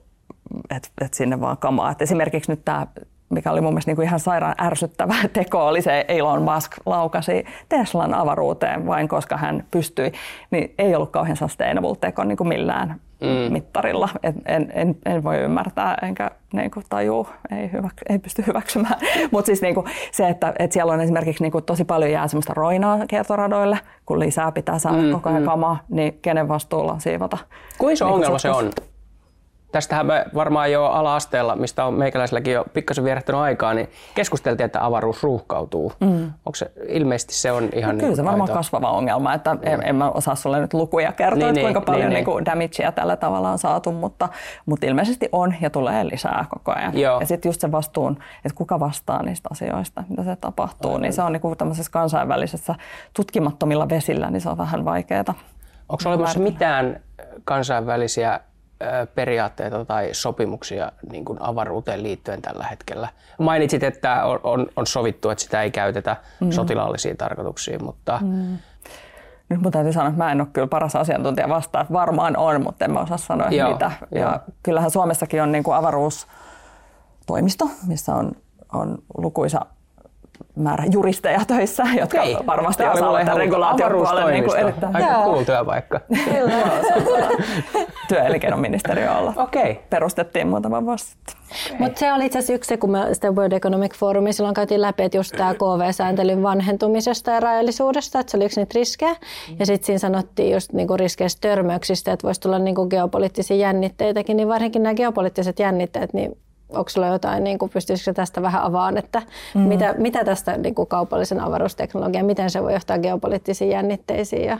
[0.75, 1.91] että, että sinne vaan kamaa.
[1.91, 2.87] Että esimerkiksi nyt tämä
[3.31, 7.45] mikä oli mun mielestä niin kuin ihan sairaan ärsyttävä teko, oli se Elon Musk laukasi
[7.69, 10.11] Teslan avaruuteen vain koska hän pystyi,
[10.51, 13.53] niin ei ollut kauhean sustainable teko niin kuin millään mm.
[13.53, 14.09] mittarilla.
[14.23, 18.99] Et en, en, en voi ymmärtää enkä niin kuin, tajuu, ei, hyvä, ei pysty hyväksymään.
[19.31, 22.27] Mutta siis niin kuin, se, että, että siellä on esimerkiksi niin kuin, tosi paljon jää
[22.27, 25.45] semmoista roinaa kiertoradoille, kun lisää pitää saada mm, koko ajan mm.
[25.45, 27.37] kamaa, niin kenen vastuulla on siivota?
[27.77, 28.71] Kuinka iso niin ongelma se on?
[29.71, 34.85] Tästähän me varmaan jo ala-asteella, mistä on meikäläisilläkin jo pikkasen vierähtänyt aikaa, niin keskusteltiin, että
[34.85, 35.93] avaruus ruuhkautuu.
[35.99, 36.23] Mm.
[36.23, 37.95] Onko se, ilmeisesti se on ihan...
[37.95, 38.53] Kyllä niin se varmaan aito.
[38.53, 39.59] kasvava ongelma, että mm.
[39.63, 42.25] en, en mä osaa sulle nyt lukuja kertoa, niin, että niin, kuinka niin, paljon niin,
[42.25, 42.45] niin.
[42.45, 44.29] damagea tällä tavalla on saatu, mutta,
[44.65, 46.97] mutta ilmeisesti on ja tulee lisää koko ajan.
[46.97, 47.19] Joo.
[47.19, 51.01] Ja sitten just se vastuun, että kuka vastaa niistä asioista, mitä se tapahtuu, Aivan.
[51.01, 52.75] niin se on niin kuin tämmöisessä kansainvälisessä
[53.13, 55.35] tutkimattomilla vesillä, niin se on vähän vaikeaa.
[55.89, 56.99] Onko olemassa mitään
[57.43, 58.39] kansainvälisiä
[59.15, 63.07] periaatteita tai sopimuksia niin kuin avaruuteen liittyen tällä hetkellä.
[63.39, 66.51] Mainitsit, että on, on, on sovittu, että sitä ei käytetä mm.
[66.51, 68.19] sotilaallisiin tarkoituksiin, mutta...
[68.21, 68.57] Mm.
[69.49, 71.85] Nyt mun täytyy sanoa, että mä en ole kyllä paras asiantuntija vastaan.
[71.93, 73.91] Varmaan on, mutta en mä osaa sanoa Joo, mitä.
[74.11, 74.21] Jo.
[74.21, 78.31] Ja kyllähän Suomessakin on niin kuin avaruustoimisto, missä on,
[78.73, 79.65] on lukuisa
[80.55, 82.45] määrä juristeja töissä, jotka okay.
[82.45, 84.95] varmasti Tämä osaavat tämän regulaatiopuolen niin erittäin.
[84.95, 85.99] Aika cool työpaikka.
[86.31, 86.53] Kyllä,
[88.09, 89.33] työelinkeinoministeriö olla.
[89.35, 89.75] Okay.
[89.89, 91.35] Perustettiin muutama vuosi sitten.
[91.65, 91.77] Okay.
[91.79, 95.03] Mutta se oli itse asiassa yksi, kun me sitä World Economic Forumin silloin käytiin läpi,
[95.03, 99.13] että just tämä KV-sääntelyn vanhentumisesta ja rajallisuudesta, että se oli yksi niitä riskejä.
[99.13, 99.55] Mm.
[99.59, 104.47] Ja sitten siinä sanottiin just niinku riskeistä törmäyksistä, että voisi tulla niinku geopoliittisia jännitteitäkin, niin
[104.47, 106.37] varsinkin nämä geopoliittiset jännitteet, niin
[106.73, 109.21] onko sulla jotain, niin kuin, pystyisikö tästä vähän avaan, että
[109.55, 109.61] mm.
[109.61, 114.57] mitä, mitä tästä niin kuin kaupallisen avaruusteknologian, miten se voi johtaa geopoliittisiin jännitteisiin ja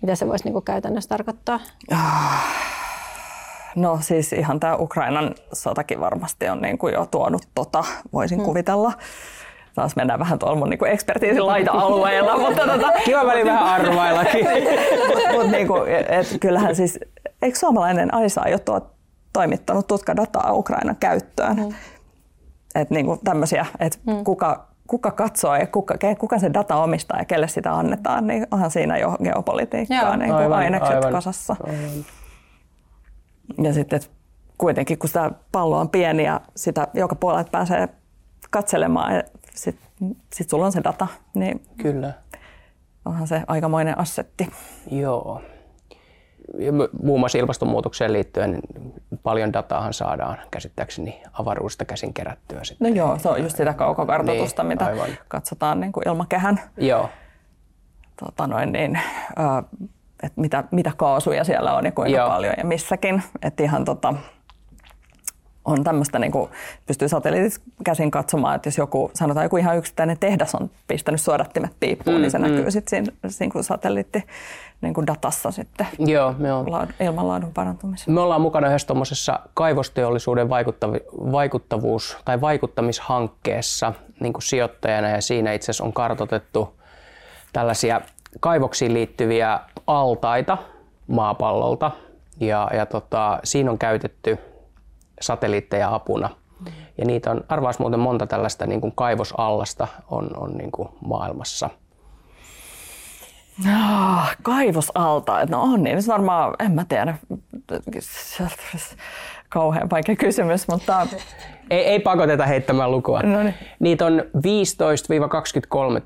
[0.00, 1.60] mitä se voisi niin kuin käytännössä tarkoittaa?
[3.76, 8.44] No siis ihan tämä Ukrainan sotakin varmasti on niin kuin jo tuonut tota, voisin mm.
[8.44, 8.92] kuvitella.
[9.74, 12.38] taas mennään vähän tuolla mun niinku ekspertiisin laita-alueella.
[12.46, 14.46] mutta tota, Kiva väli vähän arvaillakin.
[15.08, 15.74] Mutta mut niinku,
[16.08, 16.98] et kyllähän siis,
[17.42, 18.93] eikö suomalainen AISA jo tuo
[19.34, 21.56] toimittanut tutkadataa Ukrainan käyttöön?
[21.56, 21.74] Mm.
[22.74, 24.24] Että niinku tämmöisiä, että mm.
[24.24, 28.70] kuka, kuka katsoo ja kuka, kuka se data omistaa ja kelle sitä annetaan, niin onhan
[28.70, 30.16] siinä jo geopolitiikkaa Joo.
[30.16, 31.56] niin aivan, ainekset aivan, kasassa.
[31.66, 32.04] Aivan.
[33.62, 34.00] Ja sitten
[34.58, 37.88] kuitenkin, kun sitä pallo on pieni ja sitä joka puolelta pääsee
[38.50, 39.22] katselemaan ja
[39.54, 42.12] sitten sit sulla on se data, niin Kyllä.
[43.04, 44.52] onhan se aikamoinen assetti.
[44.90, 45.42] Joo.
[47.02, 52.64] Muun muassa ilmastonmuutokseen liittyen niin paljon dataahan saadaan käsittääkseni avaruudesta käsin kerättyä.
[52.64, 52.90] Sitten.
[52.90, 55.08] No joo, se on just sitä kaukokartoitusta, niin, mitä aivan.
[55.28, 56.60] katsotaan niin kuin ilmakehän.
[56.76, 57.08] Joo.
[58.16, 58.98] Tota noin, niin,
[60.22, 62.28] että mitä, mitä kaasuja siellä on ja kuinka joo.
[62.28, 63.22] paljon ja missäkin.
[63.42, 64.14] Että ihan tota,
[65.64, 66.50] on tämmöistä, niin kuin
[66.86, 71.70] pystyy satelliitit käsin katsomaan, että jos joku, sanotaan joku ihan yksittäinen tehdas on pistänyt suodattimet
[71.80, 72.42] piippuun, mm, niin se mm.
[72.42, 74.24] näkyy sitten siinä, siinä kuin satelliitti
[74.80, 76.66] niin kuin datassa sitten Joo, me on.
[77.00, 78.10] ilmanlaadun parantumisessa.
[78.10, 85.52] Me ollaan mukana yhdessä tuommoisessa kaivosteollisuuden vaikuttavi- vaikuttavuus- tai vaikuttamishankkeessa niin kuin sijoittajana ja siinä
[85.52, 86.80] itse asiassa on kartotettu
[87.52, 88.00] tällaisia
[88.40, 90.58] kaivoksiin liittyviä altaita
[91.06, 91.90] maapallolta
[92.40, 94.38] ja, ja tota, siinä on käytetty
[95.20, 96.30] satelliitteja apuna.
[96.98, 101.70] Ja niitä on, arvaas muuten monta tällaista niin kuin kaivosallasta on, on niin kuin maailmassa.
[103.60, 107.18] Oh, kaivosalta, no on niin, varmaan, en mä tiedä,
[109.54, 111.06] kauhean vaikea kysymys, mutta...
[111.70, 113.20] Ei, ei pakoteta heittämään lukua.
[113.22, 113.54] No niin.
[113.80, 114.40] Niitä on 15-23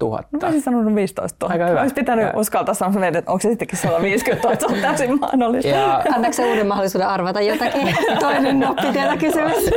[0.01, 0.23] 000.
[0.33, 1.53] No olisin sanonut 15 000.
[1.53, 1.81] Aika hyvä.
[1.81, 2.33] Olisi pitänyt ja.
[2.37, 5.71] uskaltaa sanoa, että onko se sittenkin 150 000, se on täysin mahdollista.
[5.71, 5.95] Ja...
[5.97, 7.97] Annaanko se uuden mahdollisuuden arvata jotakin?
[8.21, 9.71] Toinen noppi teillä kysymys.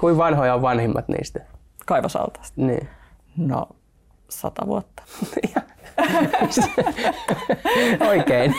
[0.00, 1.40] Kuin vanhoja on vanhimmat niistä?
[1.86, 2.60] Kaivosaltaista.
[2.60, 2.88] Niin.
[3.36, 3.68] No,
[4.40, 5.02] sata vuotta.
[8.08, 8.54] Oikein.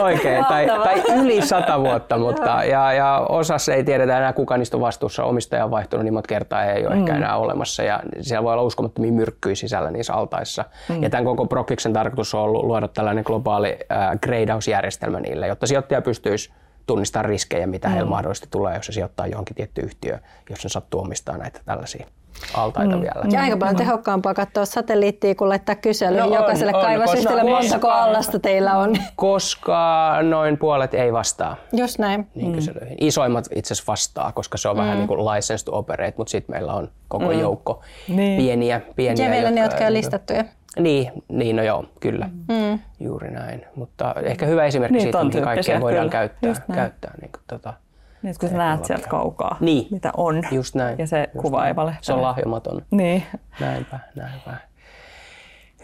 [0.00, 0.44] Oikein.
[0.44, 4.80] Tai, tai yli sata vuotta, mutta ja, ja osassa ei tiedetä enää kuka niistä on
[4.80, 5.24] vastuussa.
[5.24, 7.00] Omistaja on vaihtunut niin monta kertaa ei ole mm.
[7.00, 10.64] ehkä enää olemassa ja siellä voi olla uskomattomia myrkkyjä sisällä niissä altaissa.
[10.88, 11.02] Mm.
[11.02, 16.02] Ja tämän koko Prokiksen tarkoitus on ollut luoda tällainen globaali äh, gradehouse-järjestelmä niille, jotta sijoittaja
[16.02, 16.52] pystyisi
[16.86, 17.94] tunnistaa riskejä, mitä mm.
[17.94, 22.06] heillä mahdollisesti tulee, jos se sijoittaa johonkin tiettyyn yhtiöön, jos se sattuu omistaa näitä tällaisia
[22.54, 23.02] altaita mm.
[23.02, 23.24] vielä.
[23.32, 28.78] Ja aika paljon tehokkaampaa katsoa satelliittia kuin laittaa kysely no jokaiselle kaivosyhtiölle, montako allasta teillä
[28.78, 28.96] on.
[29.16, 31.56] Koska noin puolet ei vastaa.
[31.72, 32.26] Just näin.
[32.34, 32.54] Niin mm.
[32.54, 32.96] kyselyihin.
[33.00, 34.80] Isoimmat itse asiassa vastaa, koska se on mm.
[34.80, 37.40] vähän niin kuin licensed to operate, mutta sitten meillä on koko mm.
[37.40, 38.42] joukko niin.
[38.42, 38.80] pieniä.
[38.96, 40.44] pieniä ja vielä ne, jotka on listattuja.
[40.78, 42.30] Niin, niin, no joo, kyllä.
[42.48, 42.78] Mm.
[43.00, 43.66] Juuri näin.
[43.74, 46.28] Mutta ehkä hyvä esimerkki niin, siitä, mihin kaikkea voidaan kyllä.
[46.42, 46.74] käyttää.
[46.74, 47.74] käyttää niin kuin, tota,
[48.22, 49.86] niin, kun sä näet sieltä kaukaa, niin.
[49.90, 50.42] mitä on.
[50.50, 50.98] Just näin.
[50.98, 51.68] Ja se Just kuva näin.
[51.68, 52.04] ei valehtele.
[52.04, 52.82] Se on lahjomaton.
[52.90, 53.22] Niin.
[53.60, 54.56] Näinpä, näinpä.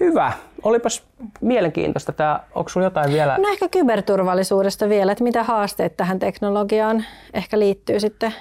[0.01, 0.33] Hyvä.
[0.63, 1.07] Olipas
[1.41, 2.13] mielenkiintoista.
[2.13, 3.39] Tämä, onko sinulla jotain vielä?
[3.39, 8.35] No ehkä kyberturvallisuudesta vielä, että mitä haasteet tähän teknologiaan ehkä liittyy sitten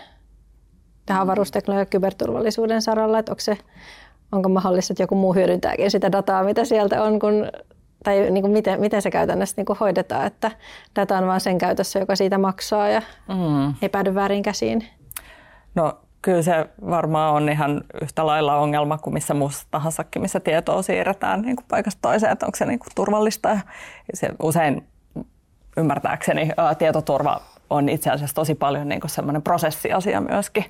[1.05, 3.57] tähän avaruusteknologian ja kyberturvallisuuden saralla, että onko, se,
[4.31, 7.47] onko mahdollista, että joku muu hyödyntääkin sitä dataa, mitä sieltä on, kun
[8.03, 10.51] tai niin kuin miten, miten se käytännössä niin kuin hoidetaan, että
[10.95, 13.73] data on vain sen käytössä, joka siitä maksaa ja mm.
[13.81, 14.87] ei päädy väärin käsiin?
[15.75, 20.81] No kyllä se varmaan on ihan yhtä lailla ongelma kuin missä muussa tahansakin, missä tietoa
[20.81, 23.49] siirretään niin kuin paikasta toiseen, että onko se niin kuin turvallista.
[23.49, 23.59] Ja
[24.13, 24.87] se usein
[25.77, 30.65] ymmärtääkseni ää, tietoturva on itse asiassa tosi paljon niin kuin semmoinen prosessiasia myöskin,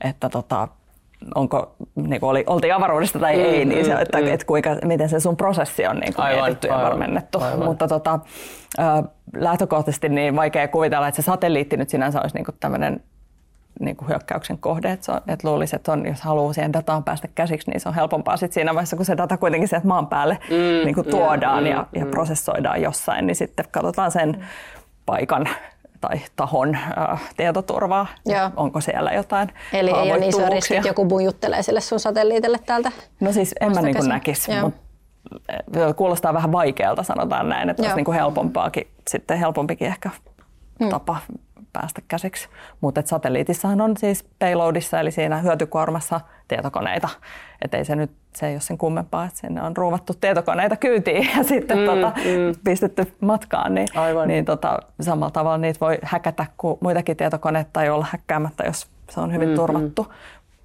[0.00, 0.68] että tota,
[1.34, 4.26] onko, niin kuin oli, oltiin avaruudesta tai mm, ei, niin se, mm, että, mm.
[4.26, 7.40] että kuinka, miten se sun prosessi on niin kuin aivan, mietitty ja varmennettu.
[7.40, 7.64] Aivan.
[7.64, 8.18] Mutta tota,
[9.36, 13.00] lähtökohtaisesti niin vaikea kuvitella, että se satelliitti nyt sinänsä olisi niin kuin tämmöinen
[13.80, 14.92] niin kuin hyökkäyksen kohde.
[14.92, 17.94] Että, on, että luulisi, että on, jos haluaa siihen dataan päästä käsiksi, niin se on
[17.94, 21.62] helpompaa sit siinä vaiheessa, kun se data kuitenkin sieltä maan päälle mm, niin kuin tuodaan
[21.62, 24.46] mm, ja, mm, ja prosessoidaan jossain, niin sitten katsotaan sen
[25.06, 25.48] paikan
[26.08, 28.06] tai tahon äh, tietoturvaa.
[28.26, 28.50] Joo.
[28.56, 32.58] Onko siellä jotain Eli ei ole niin iso riski, että joku juttelee sille sun satelliitille
[32.66, 32.92] täältä?
[33.20, 34.80] No siis en mä niin näkisi, mutta
[35.96, 37.86] kuulostaa vähän vaikealta, sanotaan näin, että Joo.
[37.86, 40.10] olisi niin kuin helpompaakin, sitten helpompikin ehkä
[40.80, 40.88] hmm.
[40.88, 41.16] tapa
[41.72, 42.48] päästä käsiksi.
[42.80, 47.08] Mutta satelliitissahan on siis payloadissa, eli siinä hyötykuormassa tietokoneita.
[47.64, 51.28] Että ei se nyt, se ei ole sen kummempaa, että sinne on ruuvattu tietokoneita kyytiin
[51.36, 52.60] ja sitten mm, tota, mm.
[52.64, 53.74] pistetty matkaan.
[53.74, 54.28] Niin, Aivan.
[54.28, 59.20] niin tota, samalla tavalla niitä voi häkätä kuin muitakin tietokoneita tai olla häkkäämättä, jos se
[59.20, 60.02] on hyvin mm, turvattu.
[60.02, 60.14] Mm.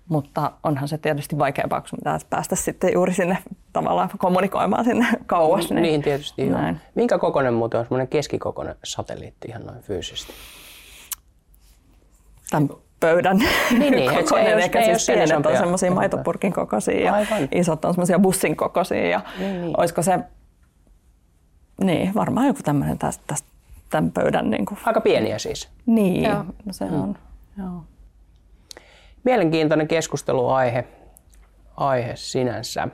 [0.09, 3.37] Mutta onhan se tietysti vaikeampaa, kun pitää päästä sitten juuri sinne
[3.73, 5.69] tavallaan kommunikoimaan sinne kauas.
[5.69, 6.59] Niin, niin tietysti joo.
[6.95, 10.33] Minkä kokoinen muuten on semmoinen keskikokoinen satelliitti ihan noin fyysisesti?
[12.49, 12.69] Tämän
[12.99, 13.37] pöydän
[13.79, 14.53] Niin, niin, kokoinen.
[14.55, 17.47] ole- Ehkä ei ole siis sen pienet on semmoisia maitopurkin kokoisia ja Aivan.
[17.51, 19.07] isot on semmoisia bussin kokoisia.
[19.09, 19.79] Ja Niin, niin.
[19.79, 20.19] Olisiko se,
[21.83, 23.47] niin varmaan joku tämmöinen tästä, tästä
[23.89, 24.77] tämän pöydän niin kuin.
[24.85, 25.69] Aika pieniä siis.
[25.85, 26.45] Niin, Joo.
[26.65, 27.17] no se on.
[27.57, 27.83] Joo.
[29.23, 30.87] Mielenkiintoinen keskusteluaihe
[31.77, 32.87] aihe sinänsä.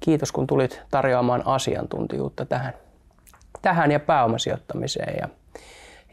[0.00, 2.72] Kiitos kun tulit tarjoamaan asiantuntijuutta tähän,
[3.62, 5.14] tähän ja pääomasijoittamiseen.
[5.20, 5.28] Ja,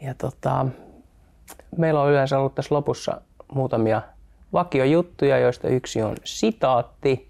[0.02, 0.66] ja tota,
[1.76, 3.20] meillä on yleensä ollut tässä lopussa
[3.54, 4.02] muutamia
[4.52, 7.28] vakiojuttuja, joista yksi on sitaatti.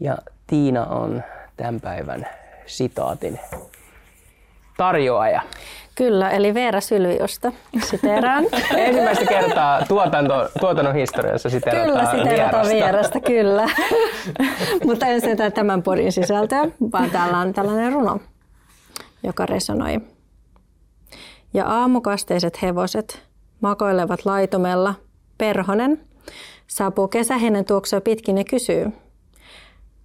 [0.00, 1.22] Ja Tiina on
[1.56, 2.26] tämän päivän
[2.66, 3.40] sitaatin
[4.76, 5.42] tarjoaja.
[5.94, 8.44] Kyllä, eli Veera Sylviosta siteeraan.
[8.76, 12.74] Ensimmäistä kertaa tuotanto, tuotannon historiassa siteerataan Kyllä, siteerataan vierasta.
[12.74, 13.68] vierasta, kyllä.
[14.86, 18.20] Mutta en sentään tämän podin sisältöä, vaan täällä on tällainen runo,
[19.22, 20.00] joka resonoi.
[21.54, 23.22] Ja aamukasteiset hevoset
[23.64, 24.94] makoilevat laitumella.
[25.38, 26.00] Perhonen
[26.66, 28.92] saapuu kesähenen tuoksua pitkin ja kysyy.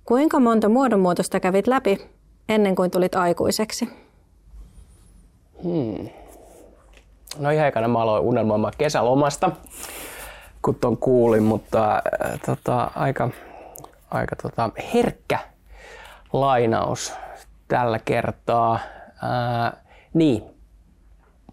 [0.06, 2.10] Kuinka monta muodonmuutosta kävit läpi
[2.50, 3.90] ennen kuin tulit aikuiseksi?
[7.40, 9.52] No ihan ekana mä aloin unelmoimaan kesälomasta,
[10.62, 13.30] kun ton kuulin, mutta äh, tota, aika,
[14.12, 15.40] aika tota, herkkä
[16.34, 17.14] lainaus
[17.68, 18.80] tällä kertaa.
[19.22, 19.84] Ää,
[20.14, 20.44] niin,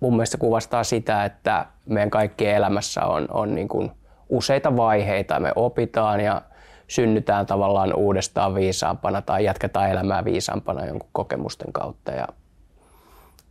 [0.01, 3.91] mun mielestä kuvastaa sitä, että meidän kaikkien elämässä on, on niin kuin
[4.29, 5.41] useita vaiheita.
[5.41, 6.43] Me opitaan ja
[6.89, 12.13] synnytään tavallaan uudestaan viisaampana tai jatketaan elämää viisaampana jonkun kokemusten kautta.
[12.13, 12.27] Ja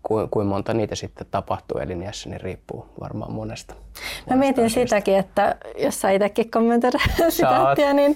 [0.08, 3.76] kuinka kuin monta niitä sitten tapahtuu eliniässä, niin riippuu varmaan monesta.
[4.30, 7.00] Mä mietin sitäkin, että jos saa itsekin kommentoida
[7.30, 8.16] sitaattia, niin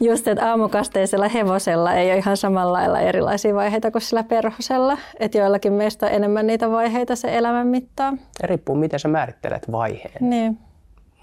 [0.00, 4.98] just, että aamukasteisella hevosella ei ole ihan samalla lailla erilaisia vaiheita kuin sillä perhosella.
[5.20, 8.12] Että joillakin meistä on enemmän niitä vaiheita se elämän mittaa.
[8.42, 10.58] Ja riippuu, miten sä määrittelet vaiheen, Niin.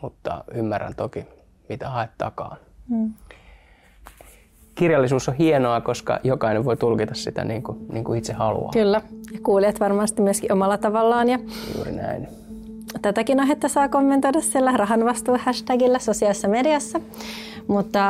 [0.01, 1.25] mutta ymmärrän toki,
[1.69, 2.55] mitä haet takaa.
[4.79, 8.71] Kirjallisuus on hienoa, koska jokainen voi tulkita sitä niin kuin, niin kuin itse haluaa.
[8.73, 9.01] Kyllä.
[9.33, 11.29] Ja kuulijat varmasti myöskin omalla tavallaan.
[11.29, 11.39] Ja
[11.75, 12.27] Juuri näin.
[13.01, 17.01] tätäkin aihetta saa kommentoida siellä rahanvastuu hashtagillä sosiaalisessa mediassa.
[17.67, 18.01] Mutta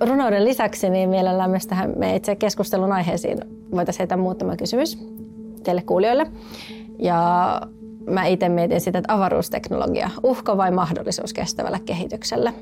[0.00, 3.38] runouden lisäksi niin mielellään myös tähän me itse keskustelun aiheisiin
[3.70, 4.98] voitaisiin heittää muutama kysymys
[5.64, 6.26] teille kuulijoille.
[6.98, 7.60] Ja
[8.10, 12.54] mä itse mietin sitä, että avaruusteknologia, uhka vai mahdollisuus kestävälle kehitykselle?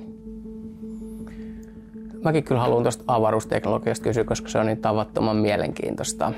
[2.25, 6.33] Mäkin kyllä haluan tuosta avaruusteknologiasta kysyä, koska se on niin tavattoman mielenkiintoista.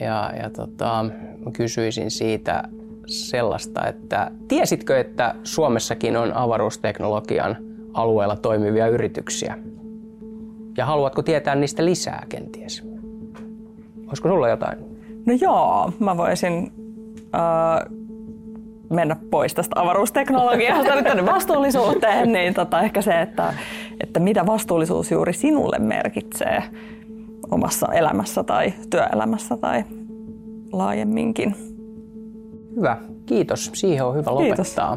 [0.00, 1.04] Ja, ja tota,
[1.44, 2.62] mä kysyisin siitä
[3.06, 7.56] sellaista, että tiesitkö, että Suomessakin on avaruusteknologian
[7.94, 9.58] alueella toimivia yrityksiä?
[10.76, 12.82] Ja haluatko tietää niistä lisää kenties?
[14.08, 14.78] Olisiko sulla jotain?
[15.26, 16.72] No joo, mä voisin
[17.34, 18.00] äh,
[18.90, 23.54] mennä pois tästä avaruusteknologiasta nyt tänne vastuullisuuteen, niin tota, ehkä se, että,
[24.02, 26.62] että mitä vastuullisuus juuri sinulle merkitsee
[27.50, 29.84] omassa elämässä tai työelämässä tai
[30.72, 31.54] laajemminkin.
[32.76, 32.96] Hyvä,
[33.26, 33.70] kiitos.
[33.74, 34.58] Siihen on hyvä Kiitos.
[34.58, 34.96] lopettaa.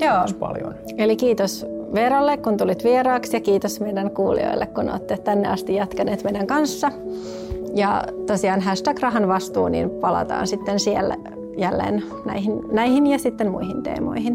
[0.00, 0.14] Joo.
[0.14, 0.74] Kiitos paljon.
[0.98, 6.24] Eli kiitos Veeralle, kun tulit vieraaksi ja kiitos meidän kuulijoille, kun olette tänne asti jatkaneet
[6.24, 6.92] meidän kanssa.
[7.74, 11.16] Ja tosiaan hashtag rahan vastuu, niin palataan sitten siellä
[11.56, 14.34] jälleen näihin, näihin ja sitten muihin teemoihin.